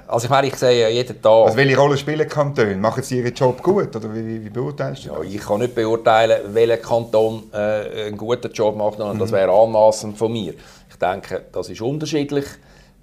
Also 0.08 0.26
ich 0.26 0.30
meine, 0.30 0.48
ich 0.48 0.56
sehe 0.56 0.82
ja 0.82 0.88
jeden 0.88 1.22
Tag... 1.22 1.46
Also 1.46 1.58
welche 1.58 1.78
Rolle 1.78 1.98
spielen 1.98 2.30
Kantone? 2.30 2.76
Machen 2.78 3.04
sie 3.04 3.18
ihren 3.18 3.34
Job 3.34 3.62
gut 3.62 3.94
oder 3.94 4.14
wie, 4.16 4.46
wie 4.46 4.50
beurteilst 4.50 5.06
du 5.06 5.10
das? 5.10 5.18
Ja, 5.18 5.24
ich 5.24 5.42
kann 5.42 5.60
nicht 5.60 5.76
beurteilen, 5.76 6.54
welcher 6.54 6.78
Kanton 6.78 7.44
äh, 7.54 8.08
einen 8.08 8.18
guten 8.18 8.50
Job 8.52 8.78
macht 8.78 9.00
und 9.02 9.16
mhm. 9.16 9.20
das 9.20 9.32
wäre 9.34 9.52
anmaßend 9.52 10.18
von 10.18 10.32
mir. 10.32 10.54
Ich 10.90 10.96
denke, 10.96 11.46
das 11.52 11.70
ist 11.70 11.82
unterschiedlich. 11.82 12.46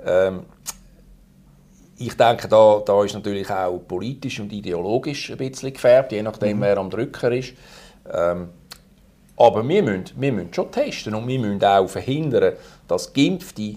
Ähm, 0.04 0.44
ich 1.98 2.16
denke, 2.16 2.48
da, 2.48 2.82
da 2.84 3.04
ist 3.04 3.14
natürlich 3.14 3.50
auch 3.50 3.78
politisch 3.86 4.40
und 4.40 4.50
ideologisch 4.52 5.30
ein 5.30 5.36
bisschen 5.36 5.74
gefärbt, 5.74 6.12
je 6.12 6.22
nachdem, 6.22 6.56
mhm. 6.56 6.62
wer 6.62 6.78
am 6.78 6.88
Drücker 6.88 7.30
ist. 7.32 7.52
Ähm, 8.12 8.48
aber 9.36 9.68
wir 9.68 9.82
müssen, 9.82 10.04
wir 10.16 10.32
müssen 10.32 10.54
schon 10.54 10.70
testen 10.70 11.14
und 11.14 11.28
wir 11.28 11.38
müssen 11.38 11.62
auch 11.64 11.88
verhindern, 11.88 12.54
dass 12.88 13.12
Geimpfte 13.12 13.76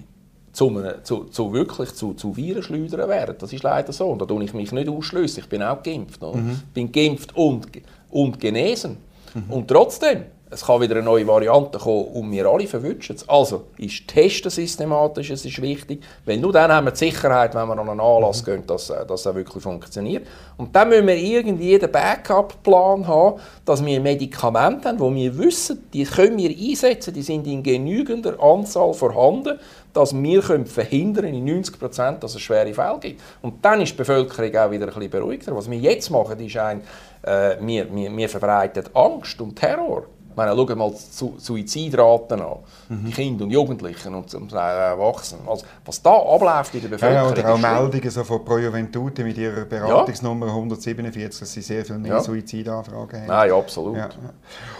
zu, 0.58 0.82
zu, 1.04 1.26
zu 1.26 1.54
wirklich 1.54 1.94
zu, 1.94 2.16
zu 2.16 2.36
Virenschleudern 2.36 3.08
werden. 3.08 3.36
Das 3.38 3.54
ist 3.54 3.62
leider 3.62 3.94
so. 3.94 4.08
Und 4.08 4.20
da 4.20 4.26
tue 4.26 4.44
ich 4.44 4.56
mich 4.56 4.72
nicht 4.72 4.90
ausschließen. 4.90 5.44
Ich 5.44 5.50
bin 5.50 5.62
auch 5.62 5.84
geimpft. 5.84 6.20
Mhm. 6.20 6.62
Ich 6.68 6.74
bin 6.74 6.92
geimpft 6.92 7.36
und, 7.36 7.68
und 8.10 8.40
genesen. 8.40 8.98
Mhm. 9.36 9.54
Und 9.54 9.68
trotzdem, 9.68 10.24
es 10.50 10.66
kann 10.66 10.82
wieder 10.82 10.96
eine 10.96 11.04
neue 11.04 11.28
Variante 11.28 11.78
kommen 11.78 12.06
und 12.06 12.32
wir 12.32 12.48
alle 12.48 12.66
verwünschen 12.66 13.18
es. 13.18 13.30
Also 13.30 13.66
ist 13.78 14.08
Testen 14.08 14.50
systematisch, 14.50 15.30
es 15.30 15.46
ist 15.46 15.62
wichtig, 15.62 16.02
weil 16.26 16.38
nur 16.38 16.54
dann 16.54 16.72
haben 16.72 16.88
wir 16.88 16.92
die 16.92 16.98
Sicherheit, 16.98 17.54
wenn 17.54 17.68
wir 17.68 17.78
an 17.78 17.90
einen 17.90 18.00
Anlass 18.00 18.42
mhm. 18.42 18.46
gehen, 18.46 18.64
dass, 18.66 18.90
äh, 18.90 19.06
dass 19.06 19.28
es 19.28 19.36
wirklich 19.36 19.62
funktioniert. 19.62 20.26
Und 20.58 20.76
dann 20.76 20.90
müssen 20.90 21.06
wir 21.06 21.18
irgendwie 21.18 21.78
den 21.78 21.92
Backup-Plan 21.92 23.06
haben, 23.06 23.40
dass 23.64 23.86
wir 23.86 24.00
Medikamente 24.02 24.90
haben, 24.90 25.00
wo 25.00 25.14
wir 25.14 25.38
wissen, 25.38 25.84
die 25.94 26.04
können 26.06 26.40
wir 26.40 26.50
einsetzen, 26.50 27.14
die 27.14 27.22
sind 27.22 27.46
in 27.46 27.62
genügender 27.62 28.42
Anzahl 28.42 28.94
vorhanden, 28.96 29.60
dass 29.98 30.14
wir 30.14 30.42
können 30.42 30.68
verhindern 30.68 31.26
in 31.26 31.44
90 31.44 31.80
Prozent, 31.80 32.24
dass 32.24 32.36
es 32.36 32.42
schwere 32.42 32.72
Fälle 32.72 33.00
gibt. 33.00 33.20
Und 33.42 33.66
dann 33.66 33.82
ist 33.82 33.94
die 33.94 33.98
Bevölkerung 33.98 34.56
auch 34.56 34.72
wieder 34.72 34.86
ein 34.86 34.94
bisschen 34.94 35.10
beruhigter. 35.10 35.56
Was 35.56 35.70
wir 35.70 35.78
jetzt 35.78 36.12
machen, 36.12 36.40
ist 36.40 36.56
ein, 36.56 36.82
äh, 37.24 37.56
wir, 37.60 37.94
wir, 37.94 38.16
wir 38.16 38.30
verbreiten 38.30 38.84
Angst 38.94 39.42
und 39.42 39.56
Terror. 39.56 40.04
Ich 40.30 40.36
meine, 40.36 40.56
schau 40.56 40.76
mal 40.76 40.92
die 40.92 41.40
Suizidraten 41.40 42.40
an, 42.42 42.58
mhm. 42.90 43.10
Kinder 43.10 43.46
und 43.46 43.50
Jugendlichen 43.50 44.14
und 44.14 44.32
Erwachsenen. 44.54 45.48
Also, 45.48 45.66
was 45.84 46.00
da 46.00 46.12
abläuft 46.12 46.76
in 46.76 46.82
der 46.82 46.90
Bevölkerung. 46.90 47.36
Ja, 47.36 47.44
oder 47.44 47.54
auch 47.56 47.58
Meldungen 47.58 48.12
so 48.12 48.24
von 48.24 48.46
Pro 48.46 48.60
Juventute 48.60 49.24
mit 49.24 49.36
ihrer 49.40 49.66
Beratungsnummer 49.66 50.46
ja. 50.46 50.54
147, 50.54 51.40
dass 51.40 51.52
sie 51.52 51.62
sehr 51.62 51.84
viel 51.84 51.98
mehr 51.98 52.12
ja. 52.12 52.20
Suizidanfragen 52.20 53.22
haben. 53.22 53.28
Nein, 53.28 53.52
absolut. 53.52 53.98
Ja. 53.98 54.10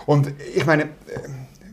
Und 0.06 0.32
ich 0.56 0.66
meine, 0.68 0.90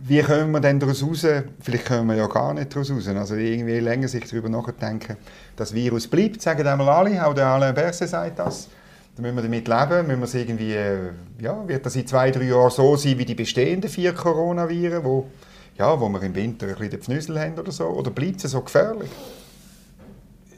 wie 0.07 0.23
kommen 0.23 0.51
wir 0.51 0.61
denn 0.61 0.79
daraus 0.79 1.03
raus? 1.03 1.27
Vielleicht 1.61 1.87
kommen 1.87 2.09
wir 2.09 2.17
ja 2.17 2.27
gar 2.27 2.53
nicht 2.53 2.75
daraus 2.75 2.90
raus. 2.90 3.09
Also 3.09 3.37
irgendwie 3.37 3.79
länger 3.81 4.07
sich 4.07 4.29
darüber 4.29 4.51
nachdenken, 4.51 5.17
das 5.57 5.73
Virus 5.73 6.07
bleibt, 6.09 6.43
sagen 6.43 6.67
einmal 6.67 6.90
alle, 6.90 7.27
auch 7.27 7.33
der 7.33 7.47
Alain 7.47 7.75
Berset 7.75 8.11
sagt 8.11 8.38
das. 8.38 8.69
Da 9.17 9.23
müssen 9.23 9.37
wir 9.37 9.43
damit 9.43 9.67
leben, 9.67 10.07
müssen 10.07 10.21
wir 10.21 10.25
es 10.25 10.35
irgendwie, 10.35 10.75
äh, 10.75 11.11
ja, 11.40 11.67
wird 11.67 11.87
das 11.87 11.97
in 11.97 12.07
zwei, 12.07 12.31
drei 12.31 12.45
Jahren 12.45 12.71
so 12.71 12.97
sein 12.97 13.17
wie 13.17 13.25
die 13.25 13.35
bestehenden 13.35 13.88
vier 13.88 14.12
Coronaviren, 14.12 15.05
wo, 15.05 15.29
ja, 15.79 15.99
wo 15.99 16.09
wir 16.11 16.23
im 16.23 16.35
Winter 16.35 16.67
ein 16.67 16.75
bisschen 16.75 16.90
den 16.90 17.01
Pfnüsel 17.01 17.40
haben 17.40 17.59
oder 17.59 17.73
so? 17.73 17.87
Oder 17.87 18.11
bleibt 18.11 18.45
es 18.45 18.51
so 18.51 18.61
gefährlich? 18.61 19.11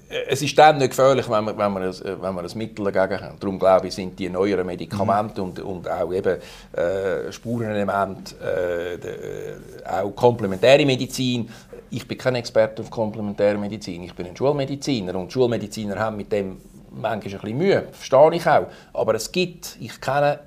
Es 0.08 0.42
ist 0.42 0.56
dann 0.56 0.78
nicht 0.78 0.90
gefährlich, 0.90 1.28
wenn 1.28 1.44
wir, 1.44 1.58
wenn 1.58 1.72
wir, 1.72 1.80
ein, 1.80 2.22
wenn 2.22 2.34
wir 2.34 2.42
ein 2.42 2.58
Mittel 2.58 2.90
dagegen 2.90 3.20
haben. 3.20 3.36
Darum 3.40 3.58
glaube 3.58 3.88
ich, 3.88 3.94
sind 3.94 4.18
die 4.18 4.28
neueren 4.28 4.66
Medikamente 4.66 5.40
mhm. 5.40 5.48
und, 5.48 5.60
und 5.60 5.90
auch 5.90 6.12
eben 6.12 6.38
äh, 6.72 7.32
Spurenelemente, 7.32 8.34
äh, 8.36 8.98
de, 8.98 9.10
äh, 9.10 9.88
auch 9.88 10.14
komplementäre 10.14 10.84
Medizin. 10.86 11.48
Ich 11.90 12.06
bin 12.06 12.18
kein 12.18 12.36
Experte 12.36 12.82
auf 12.82 12.90
komplementäre 12.90 13.58
Medizin, 13.58 14.02
ich 14.04 14.14
bin 14.14 14.26
ein 14.26 14.36
Schulmediziner 14.36 15.14
und 15.16 15.32
Schulmediziner 15.32 15.98
haben 15.98 16.16
mit 16.16 16.30
dem 16.30 16.58
manchmal 16.90 17.12
ein 17.12 17.20
bisschen 17.20 17.58
Mühe, 17.58 17.88
verstehe 17.92 18.34
ich 18.34 18.46
auch. 18.46 18.66
Aber 18.92 19.14
es 19.14 19.30
gibt, 19.30 19.76
ich 19.80 20.00
kenne 20.00 20.40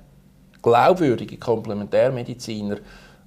glaubwürdige 0.62 1.36
Komplementärmediziner, 1.36 2.76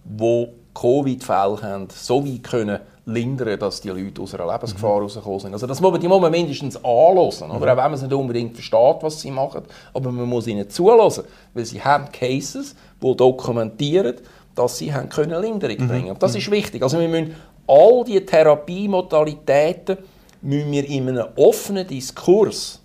die 0.04 0.48
Covid-Fälle 0.74 1.62
haben, 1.62 1.88
so 1.94 2.26
weit 2.26 2.44
können 2.44 2.80
lindern, 3.06 3.60
dass 3.60 3.82
die 3.82 3.90
Leute 3.90 4.22
aus 4.22 4.34
einer 4.34 4.52
Lebensgefahr 4.52 4.96
mhm. 4.96 5.04
rausgekommen 5.04 5.40
sind. 5.40 5.54
Also 5.54 5.68
das 5.68 5.82
muss 5.82 5.92
man, 5.92 6.00
die 6.00 6.08
muss 6.08 6.22
man 6.22 6.32
mindestens 6.32 6.78
anhören, 6.78 7.52
oder? 7.52 7.54
Mhm. 7.54 7.54
auch 7.54 7.62
wenn 7.62 7.76
man 7.76 7.94
es 7.94 8.02
nicht 8.02 8.14
unbedingt 8.14 8.56
versteht, 8.56 8.98
was 9.02 9.20
sie 9.20 9.32
machen, 9.32 9.64
aber 9.94 10.12
man 10.12 10.28
muss 10.28 10.48
ihnen 10.48 10.70
zulassen, 10.70 11.26
weil 11.54 11.66
sie 11.66 11.82
haben 11.82 12.12
Cases, 12.12 12.76
die 13.02 13.16
dokumentieren, 13.16 14.16
dass 14.56 14.78
sie 14.78 14.94
haben 14.94 15.10
können 15.10 15.42
Linderung 15.42 15.78
mhm. 15.80 15.88
bringen 15.88 16.08
können. 16.08 16.20
Das 16.20 16.34
mhm. 16.34 16.40
ist 16.40 16.52
wichtig. 16.52 16.82
Also 16.82 17.00
wir 17.00 17.10
müssen 17.10 17.36
all 17.68 18.04
diese 18.06 18.26
Therapiemodalitäten 18.26 19.98
müssen 20.42 20.72
wir 20.72 20.88
in 20.88 21.10
einem 21.10 21.28
offenen 21.36 21.88
Diskurs 21.88 22.82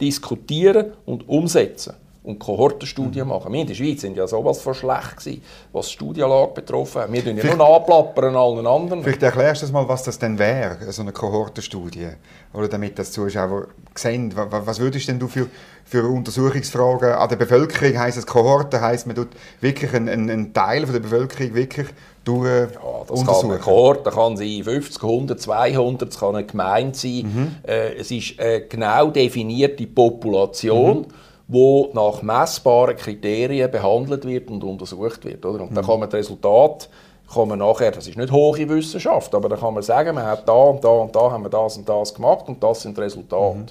diskutieren 0.00 0.92
und 1.04 1.28
umsetzen 1.28 1.94
und 2.24 2.38
Kohortenstudien 2.38 3.24
mhm. 3.24 3.30
machen. 3.30 3.52
Wir 3.52 3.62
in 3.62 3.66
der 3.66 3.74
Schweiz 3.74 4.00
sind 4.00 4.16
ja 4.16 4.26
sowas 4.26 4.60
von 4.60 4.74
schlecht 4.74 5.16
gewesen, 5.16 5.42
was 5.72 5.86
die 5.86 5.92
Studienlage 5.94 6.52
betroffen 6.54 7.02
hat. 7.02 7.12
Wir 7.12 7.24
tun 7.24 7.36
ja 7.36 7.44
nur 7.44 7.56
nachplappern 7.56 8.36
allen 8.36 8.66
anderen. 8.66 9.02
Vielleicht 9.02 9.22
erklärst 9.22 9.62
du 9.62 9.72
mal, 9.72 9.88
was 9.88 10.04
das 10.04 10.18
denn 10.18 10.38
wäre, 10.38 10.76
so 10.92 11.02
eine 11.02 11.12
Kohortenstudie. 11.12 12.10
Oder 12.52 12.68
damit 12.68 12.98
das 12.98 13.10
Zuschauer 13.10 13.68
sehen. 13.94 14.32
Was 14.36 14.78
würdest 14.78 15.08
denn 15.08 15.18
du 15.18 15.26
für, 15.26 15.48
für 15.84 16.06
Untersuchungsfragen 16.06 17.12
an 17.12 17.28
der 17.28 17.36
Bevölkerung, 17.36 17.98
heisst 17.98 18.18
es 18.18 18.26
Kohorte, 18.26 18.80
heisst 18.80 19.06
man 19.06 19.16
tut 19.16 19.30
wirklich 19.60 19.92
einen, 19.92 20.30
einen 20.30 20.52
Teil 20.52 20.84
von 20.84 20.92
der 20.92 21.00
Bevölkerung 21.00 21.54
wirklich 21.54 21.88
durch 22.22 22.46
ja, 22.46 22.66
das 23.08 23.18
untersuchen? 23.18 23.40
Kann 23.40 23.50
eine 23.50 23.58
Kohorte 23.58 24.10
kann 24.10 24.36
sein 24.36 24.62
50, 24.62 25.02
100, 25.02 25.40
200, 25.40 26.08
es 26.08 26.20
kann 26.20 26.36
eine 26.36 26.46
Gemeinde 26.46 26.96
sein. 26.96 27.22
Mhm. 27.22 27.54
Äh, 27.66 27.94
es 27.94 28.12
ist 28.12 28.38
eine 28.38 28.60
genau 28.66 29.10
definierte 29.10 29.86
Population. 29.88 30.98
Mhm 30.98 31.06
wo 31.48 31.90
nach 31.92 32.22
messbaren 32.22 32.96
Kriterien 32.96 33.70
behandelt 33.70 34.26
wird 34.26 34.50
und 34.50 34.64
untersucht 34.64 35.24
wird. 35.24 35.44
Oder? 35.44 35.64
Und 35.64 35.70
mhm. 35.70 35.74
dann 35.74 35.86
kann 35.86 36.00
man 36.00 36.08
das 36.08 36.20
Resultat 36.20 36.88
kann 37.32 37.48
man 37.48 37.60
nachher, 37.60 37.90
das 37.90 38.06
ist 38.06 38.18
nicht 38.18 38.30
hohe 38.30 38.68
Wissenschaft, 38.68 39.34
aber 39.34 39.48
dann 39.48 39.58
kann 39.58 39.72
man 39.72 39.82
sagen, 39.82 40.14
man 40.14 40.26
hat 40.26 40.46
da 40.46 40.52
und 40.52 40.84
da 40.84 40.88
und 40.88 41.16
da 41.16 41.30
haben 41.30 41.42
wir 41.42 41.48
das 41.48 41.78
und 41.78 41.88
das 41.88 42.12
gemacht 42.12 42.46
und 42.46 42.62
das 42.62 42.82
sind 42.82 42.96
die 42.96 43.00
Resultate. 43.00 43.58
Mhm. 43.58 43.66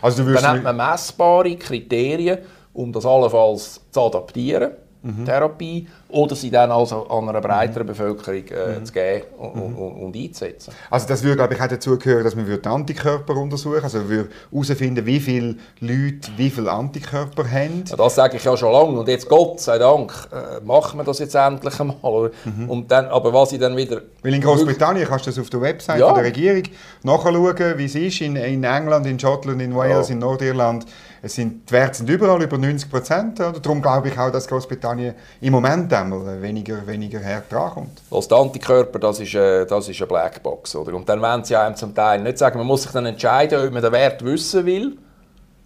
Also 0.00 0.24
dann 0.24 0.46
hat 0.46 0.62
man 0.62 0.76
messbare 0.76 1.56
Kriterien, 1.56 2.38
um 2.72 2.92
das 2.92 3.04
allenfalls 3.04 3.80
zu 3.90 4.00
adaptieren 4.00 4.72
mhm. 5.02 5.24
Therapie 5.24 5.88
oder 6.12 6.34
sie 6.34 6.50
dann 6.50 6.70
also 6.70 7.06
an 7.08 7.28
einer 7.28 7.40
breiteren 7.40 7.86
Bevölkerung 7.86 8.44
äh, 8.48 8.78
mhm. 8.78 8.84
zu 8.84 8.92
geben 8.92 9.24
und, 9.38 9.56
mhm. 9.56 9.76
und, 9.76 10.02
und, 10.02 10.16
einzusetzen. 10.16 10.72
Also 10.90 11.08
das 11.08 11.22
würde 11.22 11.36
glaube 11.36 11.54
ich 11.54 11.60
auch 11.60 11.68
dazu 11.68 11.98
gehören, 11.98 12.24
dass 12.24 12.34
man 12.36 12.46
würde 12.46 12.68
Antikörper 12.68 13.36
untersuchen 13.36 13.82
also 13.82 14.08
wir 14.08 14.28
herausfinden, 14.50 15.04
wie 15.06 15.20
viele 15.20 15.56
Leute 15.80 16.30
wie 16.36 16.50
viele 16.50 16.70
Antikörper 16.70 17.50
haben. 17.50 17.84
Ja, 17.86 17.96
das 17.96 18.14
sage 18.14 18.36
ich 18.36 18.44
ja 18.44 18.56
schon 18.56 18.72
lange 18.72 18.98
und 18.98 19.08
jetzt 19.08 19.28
Gott 19.28 19.60
sei 19.60 19.78
Dank 19.78 20.12
äh, 20.32 20.64
machen 20.64 20.98
wir 20.98 21.04
das 21.04 21.18
jetzt 21.18 21.34
endlich 21.34 21.78
einmal. 21.80 22.30
Mhm. 22.44 22.70
Und 22.70 22.90
dann, 22.90 23.06
aber 23.06 23.32
was 23.32 23.52
ich 23.52 23.60
dann 23.60 23.76
wieder... 23.76 24.02
Weil 24.22 24.34
in 24.34 24.40
Großbritannien 24.40 25.06
kannst 25.06 25.26
du 25.26 25.30
das 25.30 25.38
auf 25.38 25.50
der 25.50 25.60
Website 25.60 26.00
ja. 26.00 26.12
der 26.12 26.24
Regierung 26.24 26.62
nachschauen, 27.02 27.78
wie 27.78 27.84
es 27.84 27.94
ist, 27.94 28.20
in, 28.20 28.36
in 28.36 28.64
England, 28.64 29.06
in 29.06 29.18
Schottland, 29.18 29.62
in 29.62 29.74
Wales, 29.74 30.08
ja. 30.08 30.14
in 30.14 30.20
Nordirland 30.20 30.86
es 31.22 31.34
sind, 31.34 31.68
die 31.68 31.72
Werte 31.72 31.98
sind 31.98 32.08
überall 32.08 32.42
über 32.42 32.56
90 32.56 32.90
Prozent. 32.90 33.38
Darum 33.38 33.82
glaube 33.82 34.08
ich 34.08 34.18
auch, 34.18 34.30
dass 34.30 34.46
Großbritannien 34.46 35.14
im 35.40 35.52
Moment 35.52 35.92
einmal 36.00 36.42
weniger, 36.42 36.86
weniger 36.86 37.22
hart 37.22 37.50
drankommt. 37.50 38.00
Die 38.10 38.34
Antikörper, 38.34 38.98
das 38.98 39.20
ist, 39.20 39.34
äh, 39.34 39.66
das 39.66 39.88
ist 39.88 40.00
eine 40.00 40.06
Blackbox. 40.06 40.76
Oder? 40.76 40.94
Und 40.94 41.08
dann 41.08 41.20
wollen 41.20 41.44
sie 41.44 41.56
einem 41.56 41.76
zum 41.76 41.94
Teil 41.94 42.22
nicht 42.22 42.38
sagen, 42.38 42.58
man 42.58 42.66
muss 42.66 42.82
sich 42.82 42.92
dann 42.92 43.06
entscheiden, 43.06 43.66
ob 43.66 43.72
man 43.72 43.82
den 43.82 43.92
Wert 43.92 44.24
wissen 44.24 44.66
will. 44.66 44.96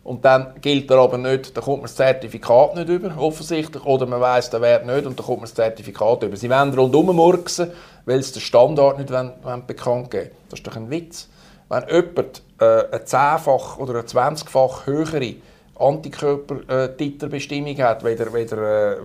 Und 0.05 0.23
dann 0.23 0.61
gilt 0.61 0.91
er 0.91 0.99
aber 0.99 1.17
nicht, 1.17 1.57
dann 1.57 1.65
kommt 1.65 1.79
man 1.79 1.85
das 1.85 1.97
Zertifikat 1.97 2.75
nicht 2.75 2.91
über, 2.91 3.17
offensichtlich. 3.17 3.83
Oder 3.87 4.05
man 4.05 4.21
weiß 4.21 4.51
den 4.51 4.61
Wert 4.61 4.85
nicht 4.85 5.07
und 5.07 5.19
dann 5.19 5.25
kommt 5.25 5.39
man 5.39 5.47
das 5.47 5.55
Zertifikat 5.55 6.23
über. 6.23 6.37
Sie 6.37 6.51
wollen 6.51 6.75
rundum 6.75 7.17
murksen, 7.17 7.71
weil 8.05 8.23
sie 8.23 8.35
den 8.35 8.43
Standard 8.43 8.99
nicht 8.99 9.11
wollen, 9.11 9.33
wollen 9.43 9.67
bekannt 9.67 10.11
geben 10.11 10.33
Das 10.51 10.61
ist 10.61 10.67
doch 10.67 10.77
ein 10.77 10.91
Witz. 10.91 11.31
Wenn 11.71 11.89
jemand 11.89 12.43
äh, 12.61 12.85
eine 12.93 13.05
zehnfach 13.07 13.79
oder 13.79 13.95
eine 13.95 14.05
zwanzigfach 14.05 14.87
höhere 14.87 15.37
Antikörpertiterbestimmung 15.77 17.79
hat, 17.79 18.05
weder, 18.05 18.31
weder, 18.35 18.93
äh, 18.93 18.97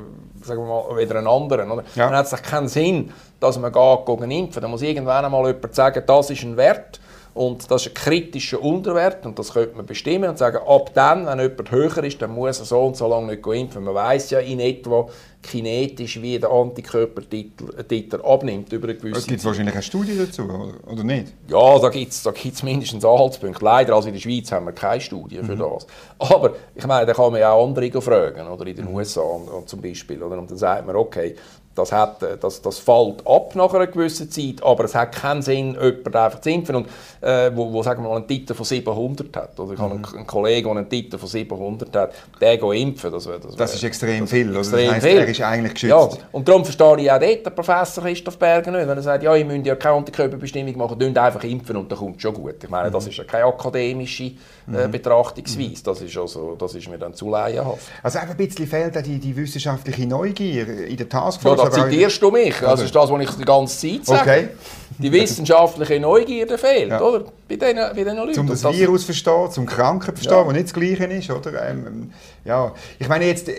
sagen 0.43 0.61
wir 0.61 0.67
mal, 0.67 0.97
weder 0.97 1.17
einen 1.17 1.27
anderen. 1.27 1.71
Oder? 1.71 1.83
Ja. 1.95 2.07
Dann 2.07 2.17
hat 2.17 2.31
es 2.31 2.41
keinen 2.41 2.67
Sinn, 2.67 3.11
dass 3.39 3.57
man 3.57 3.71
geht 3.71 4.05
gegen 4.05 4.31
impfen. 4.31 4.61
Dann 4.61 4.71
muss 4.71 4.81
irgendwann 4.81 5.25
einmal 5.25 5.47
jemand 5.47 5.75
sagen, 5.75 6.03
das 6.05 6.29
ist 6.29 6.43
ein 6.43 6.57
Wert 6.57 6.99
und 7.33 7.69
das 7.69 7.85
ist 7.85 7.91
ein 7.91 7.93
kritischer 7.93 8.61
Unterwert 8.61 9.25
und 9.25 9.37
das 9.37 9.53
könnte 9.53 9.75
man 9.75 9.85
bestimmen 9.85 10.29
und 10.29 10.37
sagen, 10.37 10.57
ab 10.65 10.91
dann, 10.93 11.25
wenn 11.25 11.39
jemand 11.39 11.71
höher 11.71 12.03
ist, 12.03 12.21
dann 12.21 12.31
muss 12.31 12.59
er 12.59 12.65
so 12.65 12.85
und 12.85 12.97
so 12.97 13.07
lange 13.07 13.35
nicht 13.35 13.45
impfen. 13.45 13.83
Man 13.83 13.93
weiß 13.93 14.31
ja 14.31 14.39
in 14.39 14.59
etwa 14.59 15.07
kinetisch, 15.41 16.21
wie 16.21 16.37
der 16.37 16.49
Antikörpertiter 16.49 18.25
abnimmt 18.25 18.73
über 18.73 18.89
eine 18.89 18.97
gewisse 18.97 19.19
Es 19.19 19.27
gibt 19.27 19.45
wahrscheinlich 19.45 19.73
eine 19.73 19.83
Studie 19.83 20.17
dazu, 20.17 20.43
oder 20.85 21.03
nicht? 21.03 21.33
Ja, 21.47 21.79
da 21.79 21.89
gibt 21.89 22.11
es 22.11 22.23
da 22.23 22.31
gibt's 22.31 22.61
mindestens 22.61 23.05
Anhaltspunkte. 23.05 23.63
Leider, 23.63 23.95
also 23.95 24.07
in 24.07 24.15
der 24.15 24.21
Schweiz 24.21 24.51
haben 24.51 24.65
wir 24.65 24.73
keine 24.73 24.99
Studie 24.99 25.37
für 25.37 25.55
mhm. 25.55 25.59
das. 25.59 25.87
Aber 26.19 26.55
ich 26.75 26.85
meine, 26.85 27.05
da 27.05 27.13
kann 27.13 27.31
man 27.31 27.39
ja 27.39 27.53
auch 27.53 27.65
andere 27.65 28.01
fragen, 28.01 28.47
oder 28.47 28.67
in 28.67 28.75
den 28.75 28.85
mhm. 28.89 28.95
USA 28.95 29.21
zum 29.65 29.81
Beispiel. 29.81 30.21
Oder? 30.21 30.37
Und 30.37 30.51
dann 30.51 30.57
sagt 30.57 30.85
man, 30.85 30.95
okay, 30.95 31.35
das, 31.79 31.91
hat, 31.91 32.21
äh, 32.23 32.37
das, 32.37 32.61
das 32.61 32.79
fällt 32.79 33.25
ab 33.25 33.55
nach 33.55 33.73
einer 33.73 33.87
gewissen 33.87 34.29
Zeit, 34.29 34.63
aber 34.63 34.83
es 34.83 34.95
hat 34.95 35.15
keinen 35.15 35.41
Sinn, 35.41 35.73
jemanden 35.73 36.15
einfach 36.15 36.41
zu 36.41 36.49
impfen, 36.49 36.75
und, 36.75 36.87
äh, 37.21 37.51
wo, 37.55 37.71
wo 37.71 37.81
sagen 37.83 38.03
wir 38.03 38.09
mal, 38.09 38.17
einen 38.17 38.27
Titel 38.27 38.53
von 38.53 38.65
700 38.65 39.35
hat. 39.35 39.59
Oder 39.59 39.73
ich 39.73 39.79
mhm. 39.79 39.83
habe 39.83 39.95
einen, 39.95 40.05
einen 40.05 40.27
Kollegen, 40.27 40.67
der 40.67 40.77
einen 40.77 40.89
Titel 40.89 41.17
von 41.17 41.27
700 41.27 41.95
hat, 41.95 42.13
der 42.41 42.57
geht 42.57 42.81
impfen. 42.81 43.11
Das, 43.11 43.23
das, 43.23 43.55
das 43.55 43.75
ist 43.75 43.83
extrem 43.83 44.21
das 44.21 44.29
viel. 44.29 44.55
Extrem 44.55 44.85
das 44.85 44.93
heisst, 44.95 45.07
viel. 45.07 45.17
Er 45.17 45.27
ist 45.27 45.41
eigentlich 45.41 45.73
geschützt. 45.73 45.91
Ja, 45.91 46.09
und 46.31 46.47
darum 46.47 46.63
verstehe 46.63 46.99
ich 46.99 47.11
auch 47.11 47.19
dort 47.19 47.45
den 47.45 47.55
Professor 47.55 48.03
Christoph 48.03 48.37
Berger 48.37 48.71
nicht, 48.71 48.87
wenn 48.87 48.97
er 48.97 49.01
sagt, 49.01 49.23
ja, 49.23 49.35
ihr 49.35 49.45
müsst 49.45 49.65
ja 49.65 49.75
keine 49.75 49.95
Antikörperbestimmung 49.95 50.77
machen, 50.77 50.99
dünnt 50.99 51.17
einfach 51.17 51.43
impfen 51.43 51.77
und 51.77 51.91
dann 51.91 51.97
kommt 51.97 52.17
es 52.17 52.21
schon 52.21 52.33
gut. 52.33 52.63
Ich 52.63 52.69
meine, 52.69 52.91
das 52.91 53.05
mhm. 53.05 53.11
ist 53.11 53.17
ja 53.17 53.23
keine 53.23 53.45
akademische 53.45 54.23
äh, 54.23 54.87
mhm. 54.87 54.91
Betrachtungsweise, 54.91 55.83
das 55.83 56.01
ist, 56.01 56.17
also, 56.17 56.55
das 56.55 56.75
ist 56.75 56.87
mir 56.89 56.97
dann 56.97 57.13
zu 57.13 57.29
laienhaft. 57.29 57.87
Also 58.03 58.19
ein 58.19 58.37
bisschen 58.37 58.67
fehlt 58.67 58.95
die, 59.05 59.19
die 59.19 59.35
wissenschaftliche 59.35 60.05
Neugier 60.05 60.87
in 60.87 60.97
der 60.97 61.09
Taskforce 61.09 61.68
da 61.69 61.89
zitierst 61.89 62.21
du 62.21 62.31
mich. 62.31 62.55
Das 62.59 62.81
ist 62.81 62.93
das, 62.93 63.09
was 63.09 63.21
ich 63.21 63.29
die 63.31 63.45
ganze 63.45 63.77
Zeit 63.77 64.05
sage. 64.05 64.21
Okay. 64.21 64.49
Die 64.97 65.11
wissenschaftliche 65.11 65.99
Neugierde 65.99 66.57
fehlt, 66.57 66.89
ja. 66.89 67.01
oder? 67.01 67.25
Bei 67.47 67.55
diesen, 67.55 67.75
bei 67.75 67.93
diesen 67.93 68.17
Leuten. 68.17 68.39
Um 68.39 68.47
das, 68.47 68.61
das 68.61 68.75
Virus 68.75 69.01
zu 69.01 69.05
verstehen, 69.07 69.51
zum 69.51 69.65
Kranken 69.65 70.13
verstehen, 70.15 70.45
ja. 70.45 70.51
nicht 70.51 70.65
das 70.65 70.73
Gleiche 70.73 71.05
ist, 71.05 71.29
oder? 71.29 71.69
Ähm, 71.69 71.87
ähm, 71.87 72.13
ja. 72.43 72.73
Ich 72.99 73.07
meine 73.07 73.25
jetzt, 73.25 73.47
äh, 73.47 73.53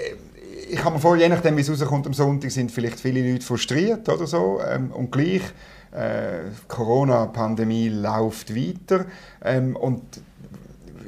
ich 0.68 0.84
habe 0.84 0.96
mir 0.96 1.00
vor, 1.00 1.16
je 1.16 1.28
nachdem, 1.28 1.56
wie 1.56 1.62
es 1.62 1.70
rauskommt 1.70 2.06
am 2.06 2.14
Sonntag, 2.14 2.50
sind 2.50 2.70
vielleicht 2.70 3.00
viele 3.00 3.32
Leute 3.32 3.44
frustriert 3.44 4.08
oder 4.08 4.26
so. 4.26 4.60
Ähm, 4.68 4.90
und 4.92 5.10
gleich, 5.10 5.42
äh, 5.92 6.50
Corona-Pandemie 6.68 7.88
läuft 7.88 8.54
weiter. 8.54 9.06
Ähm, 9.42 9.76
und 9.76 10.02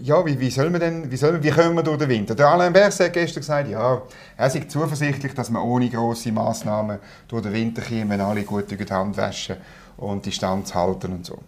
ja, 0.03 0.27
wie, 0.27 0.39
wie, 0.41 0.51
soll 0.51 0.71
man 0.71 0.81
denn, 0.81 1.11
wie, 1.11 1.17
soll, 1.17 1.43
wie 1.43 1.51
kommen 1.51 1.77
wir 1.77 1.83
durch 1.83 1.99
den 1.99 2.09
Winter? 2.09 2.35
Der 2.35 2.49
Alain 2.49 2.73
Berset 2.73 3.07
hat 3.07 3.13
gestern 3.13 3.41
gesagt, 3.41 3.69
ja, 3.69 4.03
er 4.37 4.47
ist 4.47 4.71
zuversichtlich, 4.71 5.33
dass 5.35 5.49
man 5.49 5.63
ohne 5.63 5.89
grosse 5.89 6.33
Massnahmen 6.33 6.99
durch 7.29 7.43
den 7.43 7.53
Winter 7.53 7.83
kommen, 7.83 8.21
alle 8.21 8.43
gut 8.43 8.71
durch 8.71 8.85
die 8.85 8.93
Hand 8.93 9.17
waschen 9.17 9.57
und 9.97 10.27
Distanz 10.27 10.75
halten 10.75 11.13
und 11.13 11.27
so. 11.27 11.39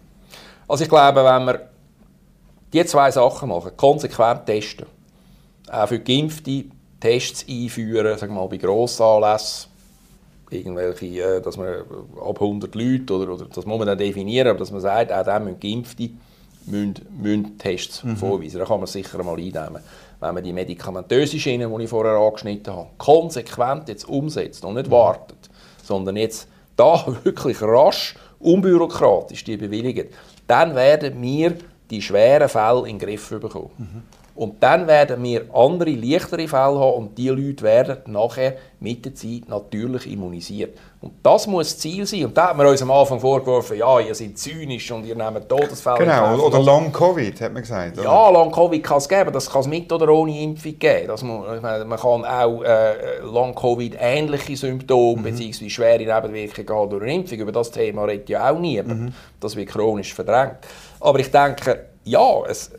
Also 0.67 0.83
ich 0.83 0.89
glaube, 0.89 1.23
wenn 1.23 1.45
wir 1.45 1.69
die 2.71 2.85
zwei 2.85 3.11
Sachen 3.11 3.49
machen, 3.49 3.71
konsequent 3.75 4.45
testen, 4.45 4.85
auch 5.69 5.87
für 5.87 5.99
Geimpfte 5.99 6.65
Tests 6.99 7.45
einführen, 7.49 8.17
sagen 8.17 8.33
wir 8.33 8.41
mal 8.41 8.47
bei 8.47 8.57
Grossanlässen, 8.57 9.69
irgendwelche, 10.49 11.05
äh, 11.05 11.41
dass 11.41 11.57
man 11.57 11.67
ab 12.21 12.41
100 12.41 12.73
Leute, 12.73 13.13
oder, 13.13 13.33
oder 13.33 13.45
das 13.45 13.65
muss 13.65 13.77
man 13.77 13.87
dann 13.87 13.97
definieren, 13.97 14.47
aber 14.47 14.59
dass 14.59 14.71
man 14.71 14.81
sagt, 14.81 15.11
auch 15.11 15.25
dann 15.25 15.43
müssen 15.43 15.59
Geimpfte 15.59 16.09
müssen, 16.67 16.95
müssen 17.21 17.57
Tests 17.57 18.03
mhm. 18.03 18.17
vorweisen. 18.17 18.59
Da 18.59 18.65
kann 18.65 18.79
man 18.79 18.87
sicher 18.87 19.23
mal 19.23 19.35
einnehmen. 19.35 19.81
Wenn 20.19 20.33
man 20.33 20.43
die 20.43 20.53
medikamentöse 20.53 21.39
Schiene, 21.39 21.67
die 21.67 21.83
ich 21.83 21.89
vorher 21.89 22.13
angeschnitten 22.13 22.73
habe, 22.73 22.89
konsequent 22.97 23.89
jetzt 23.89 24.07
umsetzt 24.07 24.63
und 24.65 24.75
nicht 24.75 24.87
mhm. 24.87 24.91
wartet, 24.91 25.49
sondern 25.83 26.15
jetzt 26.15 26.47
da 26.75 27.05
wirklich 27.23 27.61
rasch, 27.61 28.15
unbürokratisch 28.39 29.43
die 29.43 29.57
bewilligt, 29.57 30.13
dann 30.47 30.75
werden 30.75 31.21
wir 31.21 31.55
die 31.89 32.01
schweren 32.01 32.49
Fälle 32.49 32.87
in 32.89 32.97
den 32.97 32.99
Griff 32.99 33.29
bekommen. 33.29 33.71
Mhm. 33.77 34.24
Und 34.35 34.61
dann 34.61 34.85
werden 34.85 35.23
wir 35.23 35.45
andere, 35.53 35.91
leichtere 35.91 36.47
Fälle 36.49 36.77
haben 36.77 36.97
und 36.97 37.17
diese 37.17 37.31
Leute 37.31 37.63
werden 37.63 37.97
nachher 38.07 38.55
mit 38.81 39.05
der 39.05 39.15
Zeit 39.15 39.47
natürlich 39.47 40.11
immunisiert. 40.11 40.77
Und 40.99 41.13
das 41.23 41.47
muss 41.47 41.69
das 41.69 41.79
Ziel 41.79 42.05
sein. 42.05 42.25
Und 42.25 42.37
da 42.37 42.49
hat 42.49 42.57
man 42.57 42.67
uns 42.67 42.81
am 42.81 42.91
Anfang 42.91 43.17
vorgeworfen, 43.17 43.77
ja, 43.77 43.99
ihr 44.01 44.13
seid 44.13 44.37
zynisch 44.37 44.91
und 44.91 45.05
ihr 45.05 45.15
nehmt 45.15 45.47
Todesfälle. 45.47 45.99
Genau, 45.99 46.47
oder 46.47 46.61
Long-Covid, 46.61 47.39
hat 47.39 47.53
man 47.53 47.61
gesagt. 47.61 47.97
Oder? 47.97 48.03
Ja, 48.03 48.29
Long-Covid 48.29 48.83
kann 48.83 48.97
es 48.97 49.07
geben, 49.07 49.31
das 49.31 49.49
kann 49.49 49.61
es 49.61 49.67
mit 49.67 49.89
oder 49.93 50.09
ohne 50.09 50.37
Impfung 50.37 50.77
geben. 50.79 51.07
Das 51.07 51.23
man, 51.23 51.61
man 51.87 51.99
kann 51.99 52.25
auch 52.25 52.61
äh, 52.61 53.19
Long-Covid 53.21 53.95
ähnliche 53.97 54.57
Symptome 54.57 55.21
mhm. 55.21 55.23
bzw. 55.23 55.69
schwere 55.69 55.99
Nebenwirkungen 55.99 56.77
haben 56.77 56.89
durch 56.89 57.03
eine 57.03 57.13
Impfung. 57.13 57.39
Über 57.39 57.51
das 57.53 57.71
Thema 57.71 58.03
redet 58.03 58.27
ja 58.27 58.51
auch 58.51 58.59
niemand. 58.59 58.99
Mhm. 58.99 59.13
Das 59.39 59.55
wird 59.55 59.69
chronisch 59.69 60.13
verdrängt. 60.13 60.57
Aber 60.99 61.19
ich 61.19 61.31
denke, 61.31 61.85
ja, 62.03 62.43
es, 62.49 62.71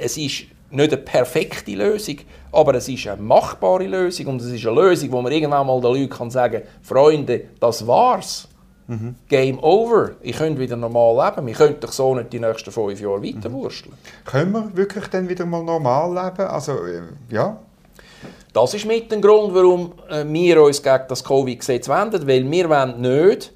es 0.00 0.16
ist 0.16 0.53
nicht 0.74 0.92
eine 0.92 1.02
perfekte 1.02 1.72
Lösung, 1.72 2.18
aber 2.52 2.74
es 2.74 2.88
ist 2.88 3.06
eine 3.06 3.22
machbare 3.22 3.86
Lösung 3.86 4.26
und 4.26 4.40
es 4.40 4.50
ist 4.50 4.66
eine 4.66 4.80
Lösung, 4.80 5.12
wo 5.12 5.22
man 5.22 5.32
irgendwann 5.32 5.66
mal 5.66 5.80
den 5.80 5.92
Leuten 5.92 6.08
kann 6.08 6.30
sagen 6.30 6.62
Freunde, 6.82 7.44
das 7.60 7.86
war's. 7.86 8.48
Mhm. 8.86 9.14
Game 9.28 9.58
over. 9.62 10.10
Ich 10.20 10.36
könnte 10.36 10.60
wieder 10.60 10.76
normal 10.76 11.30
leben. 11.30 11.46
Wir 11.46 11.54
könnten 11.54 11.80
doch 11.80 11.92
so 11.92 12.14
nicht 12.14 12.32
die 12.32 12.38
nächsten 12.38 12.70
fünf 12.70 13.00
Jahre 13.00 13.22
weiterwursteln. 13.22 13.94
Mhm. 13.94 14.30
Können 14.30 14.52
wir 14.52 14.76
wirklich 14.76 15.06
dann 15.06 15.26
wieder 15.28 15.46
mal 15.46 15.62
normal 15.62 16.14
leben? 16.14 16.46
Also, 16.46 16.84
äh, 16.84 17.00
ja. 17.30 17.56
Das 18.52 18.74
ist 18.74 18.84
mit 18.84 19.10
dem 19.10 19.22
Grund, 19.22 19.54
warum 19.54 19.94
äh, 20.10 20.24
wir 20.26 20.62
uns 20.62 20.82
gegen 20.82 21.04
das 21.08 21.24
Covid-Gesetz 21.24 21.88
wenden, 21.88 22.26
weil 22.26 22.50
wir 22.50 22.68
wollen 22.68 23.00
nicht 23.00 23.52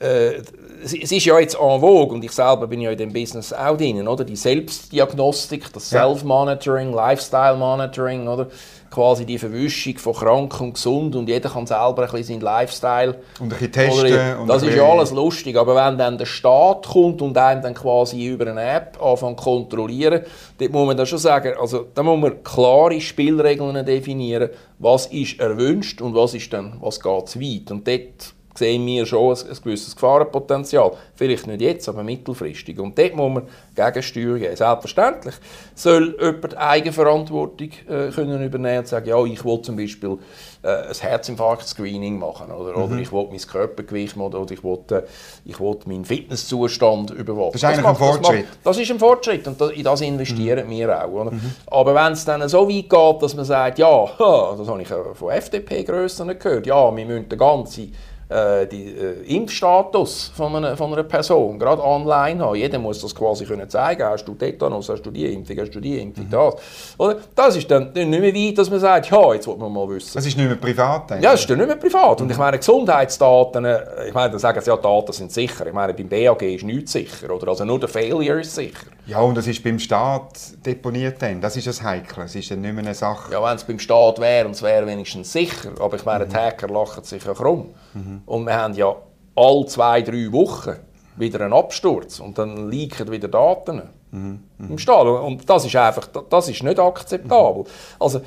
äh, 0.00 0.42
es 0.82 0.92
ist 0.92 1.24
ja 1.24 1.38
jetzt 1.38 1.54
en 1.54 1.80
vogue 1.80 2.14
und 2.14 2.24
ich 2.24 2.32
selber 2.32 2.66
bin 2.66 2.80
ja 2.80 2.90
in 2.90 2.98
dem 2.98 3.12
Business 3.12 3.52
auch 3.52 3.76
drin, 3.76 4.06
oder? 4.06 4.24
Die 4.24 4.36
Selbstdiagnostik, 4.36 5.72
das 5.72 5.90
Self-Monitoring, 5.90 6.92
Lifestyle-Monitoring, 6.92 8.28
oder? 8.28 8.46
Quasi 8.90 9.26
die 9.26 9.38
Verwischung 9.38 9.98
von 9.98 10.14
krank 10.14 10.60
und 10.62 10.72
gesund 10.72 11.14
und 11.14 11.28
jeder 11.28 11.50
kann 11.50 11.66
selber 11.66 12.04
ein 12.04 12.10
bisschen 12.10 12.24
seinen 12.24 12.40
Lifestyle 12.40 13.16
und 13.38 13.52
ein 13.52 13.58
bisschen 13.58 13.72
testen. 13.72 14.46
das 14.46 14.62
ist 14.62 14.74
ja 14.74 14.84
alles 14.84 15.10
lustig, 15.10 15.56
aber 15.56 15.74
wenn 15.74 15.98
dann 15.98 16.16
der 16.16 16.24
Staat 16.24 16.86
kommt 16.86 17.20
und 17.20 17.36
einem 17.36 17.60
dann 17.60 17.74
quasi 17.74 18.26
über 18.26 18.46
eine 18.46 18.62
App 18.62 18.98
anfängt 19.02 19.38
zu 19.38 19.44
kontrollieren, 19.44 20.22
dort 20.58 20.72
muss 20.72 20.86
man 20.86 20.96
dann 20.96 21.06
schon 21.06 21.18
sagen, 21.18 21.52
also 21.60 21.86
da 21.94 22.02
muss 22.02 22.18
man 22.18 22.42
klare 22.42 22.98
Spielregeln 22.98 23.84
definieren, 23.84 24.50
was 24.78 25.06
ist 25.06 25.38
erwünscht 25.38 26.00
und 26.00 26.14
was 26.14 26.32
ist 26.32 26.50
dann, 26.52 26.78
was 26.80 26.98
geht 26.98 27.28
zu 27.28 27.40
weit. 27.40 27.70
Und 27.70 27.86
dort 27.86 28.32
sehen 28.58 28.84
wir 28.86 29.06
schon 29.06 29.36
ein, 29.36 29.50
ein 29.50 29.56
gewisses 29.62 29.94
Gefahrenpotenzial. 29.94 30.92
Vielleicht 31.14 31.46
nicht 31.46 31.60
jetzt, 31.60 31.88
aber 31.88 32.02
mittelfristig. 32.02 32.78
Und 32.78 32.98
dort 32.98 33.14
muss 33.14 33.32
man 33.32 33.42
Gegensteuer 33.74 34.38
geben. 34.38 34.56
Selbstverständlich 34.56 35.34
soll 35.74 36.16
jemand 36.20 36.56
Eigenverantwortung 36.56 37.70
äh, 37.88 38.10
können 38.10 38.42
übernehmen 38.42 38.80
und 38.80 38.88
sagen, 38.88 39.08
ja, 39.08 39.24
ich 39.24 39.44
will 39.44 39.62
zum 39.62 39.76
Beispiel 39.76 40.18
äh, 40.62 40.88
ein 40.88 40.94
Herzinfarkt-Screening 40.94 42.18
machen 42.18 42.50
oder, 42.50 42.76
mhm. 42.76 42.84
oder 42.84 42.96
ich 42.96 43.12
will 43.12 43.28
mein 43.30 43.38
Körpergewicht 43.38 44.16
oder, 44.16 44.40
oder 44.40 44.52
ich 44.52 44.64
will, 44.64 44.78
äh, 44.90 45.02
ich 45.44 45.60
will 45.60 45.76
meinen 45.86 46.04
Fitnesszustand 46.04 47.10
überwachen. 47.10 47.52
Das 47.52 47.62
ist 47.62 47.64
eigentlich 47.64 47.84
das 47.84 47.98
macht, 47.98 48.02
ein 48.02 48.14
Fortschritt. 48.14 48.44
Das, 48.44 48.54
macht, 48.54 48.66
das, 48.66 48.78
ist 48.78 48.90
ein 48.90 48.98
Fortschritt 48.98 49.46
und 49.46 49.60
in 49.60 49.84
das 49.84 50.00
investieren 50.00 50.66
mhm. 50.66 50.70
wir 50.70 51.04
auch. 51.04 51.24
Mhm. 51.30 51.40
Aber 51.66 51.94
wenn 51.94 52.12
es 52.12 52.24
dann 52.24 52.48
so 52.48 52.68
weit 52.68 52.90
geht, 52.90 53.22
dass 53.22 53.34
man 53.34 53.44
sagt, 53.44 53.78
ja, 53.78 54.04
das 54.18 54.68
habe 54.68 54.82
ich 54.82 54.88
von 54.88 55.30
FDP-Grössen 55.30 56.38
gehört, 56.38 56.66
ja, 56.66 56.96
wir 56.96 57.06
müssen 57.06 57.28
den 57.28 57.38
ganzen 57.38 57.92
äh, 58.28 58.66
die 58.66 58.90
äh, 58.90 59.36
Impfstatus 59.36 60.32
von 60.34 60.56
einer, 60.56 60.76
von 60.76 60.92
einer 60.92 61.02
Person, 61.02 61.58
gerade 61.58 61.82
online 61.82 62.44
haben. 62.44 62.56
Jeder 62.56 62.78
muss 62.78 63.00
das 63.00 63.14
quasi 63.14 63.44
können 63.44 63.68
zeigen. 63.68 64.04
Hast 64.04 64.26
du 64.26 64.34
Tetanus, 64.34 64.88
hast 64.88 65.02
du 65.02 65.10
die 65.10 65.32
Impfung, 65.32 65.56
hast 65.58 65.70
du 65.70 65.80
die 65.80 65.98
Impfung, 65.98 66.26
mhm. 66.26 66.30
das. 66.30 66.54
Oder? 66.98 67.16
Das 67.34 67.56
ist 67.56 67.70
dann 67.70 67.92
nicht 67.92 68.08
mehr 68.08 68.34
weit, 68.34 68.58
dass 68.58 68.70
man 68.70 68.80
sagt, 68.80 69.10
ja, 69.10 69.34
jetzt 69.34 69.46
wollen 69.46 69.60
wir 69.60 69.68
mal 69.68 69.88
wissen. 69.88 70.10
Das 70.14 70.26
ist 70.26 70.36
nicht 70.36 70.46
mehr 70.46 70.56
privat? 70.56 71.10
Ja, 71.10 71.32
das 71.32 71.40
ist 71.40 71.50
dann 71.50 71.58
nicht 71.58 71.68
mehr 71.68 71.76
privat. 71.76 72.18
Mhm. 72.18 72.26
Und 72.26 72.32
ich 72.32 72.38
meine, 72.38 72.58
Gesundheitsdaten, 72.58 73.64
äh, 73.64 74.08
ich 74.08 74.14
meine, 74.14 74.30
dann 74.30 74.38
sagen 74.38 74.60
sie 74.60 74.70
ja, 74.70 74.76
Daten 74.76 75.12
sind 75.12 75.32
sicher. 75.32 75.66
Ich 75.66 75.72
meine, 75.72 75.94
beim 75.94 76.08
BAG 76.08 76.42
ist 76.42 76.64
nichts 76.64 76.92
sicher. 76.92 77.30
Oder? 77.30 77.48
Also 77.48 77.64
nur 77.64 77.80
der 77.80 77.88
Failure 77.88 78.40
ist 78.40 78.54
sicher. 78.54 78.86
Ja, 79.08 79.20
und 79.20 79.36
das 79.36 79.46
ist 79.46 79.64
beim 79.64 79.78
Staat 79.78 80.64
deponiert 80.66 81.22
dann. 81.22 81.40
Das 81.40 81.56
ist 81.56 81.66
das 81.66 81.82
Heikle. 81.82 82.24
Es 82.24 82.34
ist 82.34 82.50
dann 82.50 82.60
nicht 82.60 82.74
mehr 82.74 82.84
eine 82.84 82.94
Sache. 82.94 83.32
Ja, 83.32 83.42
wenn 83.42 83.56
es 83.56 83.64
beim 83.64 83.78
Staat 83.78 84.20
wäre 84.20 84.44
und 84.44 84.52
es 84.52 84.62
wäre 84.62 84.86
wenigstens 84.86 85.32
sicher. 85.32 85.72
Aber 85.80 85.96
ich 85.96 86.04
meine, 86.04 86.26
mhm. 86.26 86.28
die 86.28 86.36
Hacker 86.36 86.68
lachen 86.68 87.02
sich 87.04 87.24
ja 87.24 87.32
krumm. 87.32 87.70
Mhm. 87.94 88.22
Und 88.26 88.44
wir 88.44 88.54
haben 88.54 88.74
ja 88.74 88.94
alle 89.34 89.66
zwei, 89.66 90.02
drei 90.02 90.30
Wochen 90.30 90.76
wieder 91.16 91.40
einen 91.40 91.54
Absturz 91.54 92.20
und 92.20 92.36
dann 92.36 92.70
liegen 92.70 93.10
wieder 93.10 93.28
Daten 93.28 93.82
mhm. 94.10 94.40
Mhm. 94.58 94.70
im 94.72 94.78
Staat. 94.78 95.06
Und 95.06 95.48
das 95.48 95.64
ist 95.64 95.74
einfach, 95.74 96.06
das 96.06 96.48
ist 96.50 96.62
nicht 96.62 96.78
akzeptabel. 96.78 97.62
Mhm. 97.62 97.68
Also, 97.98 98.20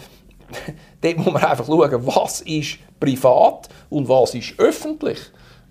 dort 1.01 1.17
muss 1.17 1.31
man 1.31 1.43
einfach 1.43 1.67
schauen, 1.67 2.07
was 2.07 2.41
ist 2.41 2.79
privat 2.99 3.69
und 3.91 4.09
was 4.09 4.33
ist 4.33 4.57
öffentlich. 4.57 5.19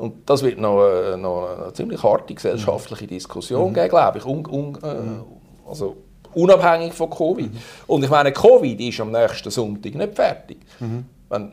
Und 0.00 0.30
das 0.30 0.42
wird 0.42 0.58
noch, 0.58 0.82
äh, 0.82 1.14
noch 1.18 1.46
eine 1.46 1.74
ziemlich 1.74 2.02
harte 2.02 2.32
gesellschaftliche 2.32 3.06
Diskussion 3.06 3.68
mhm. 3.68 3.74
geben, 3.74 3.88
glaube 3.90 4.16
ich. 4.16 4.24
Un, 4.24 4.46
un, 4.46 4.78
äh, 4.82 5.68
also, 5.68 5.98
unabhängig 6.32 6.94
von 6.94 7.10
Covid. 7.10 7.52
Mhm. 7.52 7.58
Und 7.86 8.04
ich 8.04 8.08
meine, 8.08 8.32
Covid 8.32 8.80
ist 8.80 8.98
am 8.98 9.10
nächsten 9.12 9.50
Sonntag 9.50 9.94
nicht 9.94 10.14
fertig. 10.14 10.56
Mhm. 10.78 11.04
Wenn, 11.28 11.52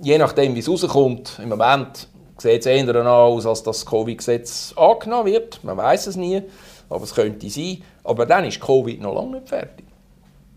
je 0.00 0.16
nachdem, 0.16 0.54
wie 0.54 0.60
es 0.60 0.68
rauskommt, 0.70 1.38
im 1.42 1.50
Moment 1.50 2.08
sieht 2.38 2.60
es 2.60 2.66
eher 2.66 3.06
aus, 3.06 3.44
als 3.44 3.62
das 3.62 3.84
Covid-Gesetz 3.84 4.72
angenommen 4.78 5.26
wird. 5.26 5.62
Man 5.62 5.76
weiß 5.76 6.06
es 6.06 6.16
nie, 6.16 6.40
aber 6.88 7.04
es 7.04 7.14
könnte 7.14 7.50
sein. 7.50 7.82
Aber 8.02 8.24
dann 8.24 8.46
ist 8.46 8.62
Covid 8.62 8.98
noch 8.98 9.14
lange 9.14 9.36
nicht 9.36 9.48
fertig. 9.50 9.83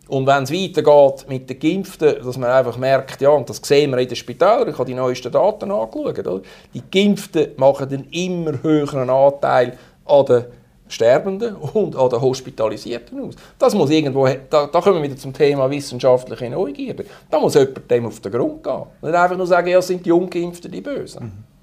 Und 0.08 0.26
wenn 0.26 0.44
es 0.44 0.52
weitergeht 0.52 1.26
mit 1.28 1.50
den 1.50 1.60
Geimpften, 1.60 2.16
dass 2.24 2.38
man 2.38 2.50
einfach 2.50 2.78
merkt, 2.78 3.22
ja, 3.22 3.30
und 3.30 3.50
das 3.50 3.58
sehen 3.58 3.92
wir 3.92 3.98
in 3.98 4.08
den 4.08 4.16
Spitälern, 4.16 4.70
ich 4.70 4.78
habe 4.78 4.86
die 4.86 4.94
neuesten 4.94 5.32
Daten 5.32 5.72
angeschaut, 5.72 6.20
oder? 6.20 6.42
die 6.74 6.84
Geimpften 6.90 7.50
machen 7.58 7.90
einen 7.90 8.08
immer 8.12 8.62
höheren 8.64 9.10
Anteil 9.10 9.78
an 10.06 10.26
den 10.26 10.46
Sterbenden 10.88 11.56
und 11.56 11.96
an 11.96 12.10
den 12.10 12.22
Hospitalisierten 12.22 13.22
aus. 13.22 13.36
Das 13.60 13.76
muss 13.76 13.90
irgendwo, 13.90 14.28
da, 14.50 14.68
da 14.68 14.82
kommen 14.82 14.96
wir 14.96 15.04
wieder 15.04 15.18
zum 15.18 15.34
Thema 15.34 15.70
wissenschaftliche 15.70 16.50
Neugierde. 16.50 17.06
Da 17.30 17.40
muss 17.40 17.56
jemand 17.56 17.92
dem 17.92 18.06
auf 18.06 18.20
den 18.22 18.32
Grund 18.32 18.64
gehen. 18.64 18.84
Nicht 19.02 19.16
einfach 19.16 19.38
nur 19.38 19.48
sagen, 19.48 19.68
ja, 19.68 19.82
sind 19.82 20.06
die 20.06 20.12
Ungeimpften 20.12 20.72
die 20.72 20.82
Bösen. 20.82 21.24
Mhm. 21.24 21.57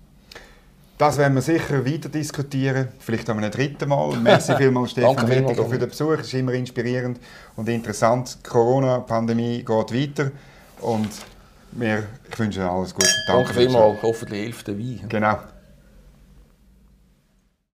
Das 0.96 1.18
werden 1.18 1.34
wir 1.34 1.42
sicher 1.42 1.84
weiter 1.84 2.08
diskutieren, 2.08 2.88
vielleicht 3.00 3.28
an 3.28 3.38
einem 3.38 3.50
dritten 3.50 3.88
Mal. 3.88 4.16
Merci 4.22 4.54
vielmals, 4.56 4.92
Stefan 4.92 5.28
Wettiger, 5.28 5.64
für 5.66 5.78
den 5.78 5.88
Besuch. 5.88 6.12
Es 6.12 6.28
ist 6.28 6.34
immer 6.34 6.52
inspirierend 6.52 7.18
und 7.56 7.68
interessant. 7.68 8.38
Die 8.44 8.48
Corona-Pandemie 8.48 9.64
geht 9.64 9.68
weiter 9.68 10.30
und 10.80 11.08
wir, 11.72 12.04
ich 12.30 12.38
wünsche 12.38 12.60
Ihnen 12.60 12.68
alles 12.68 12.94
Gute. 12.94 13.08
Danke, 13.26 13.44
Danke 13.48 13.60
vielmals. 13.60 14.02
Hoffentlich 14.02 14.42
hilft 14.42 14.68
der 14.68 14.78
Wein. 14.78 15.00
Genau. 15.08 15.38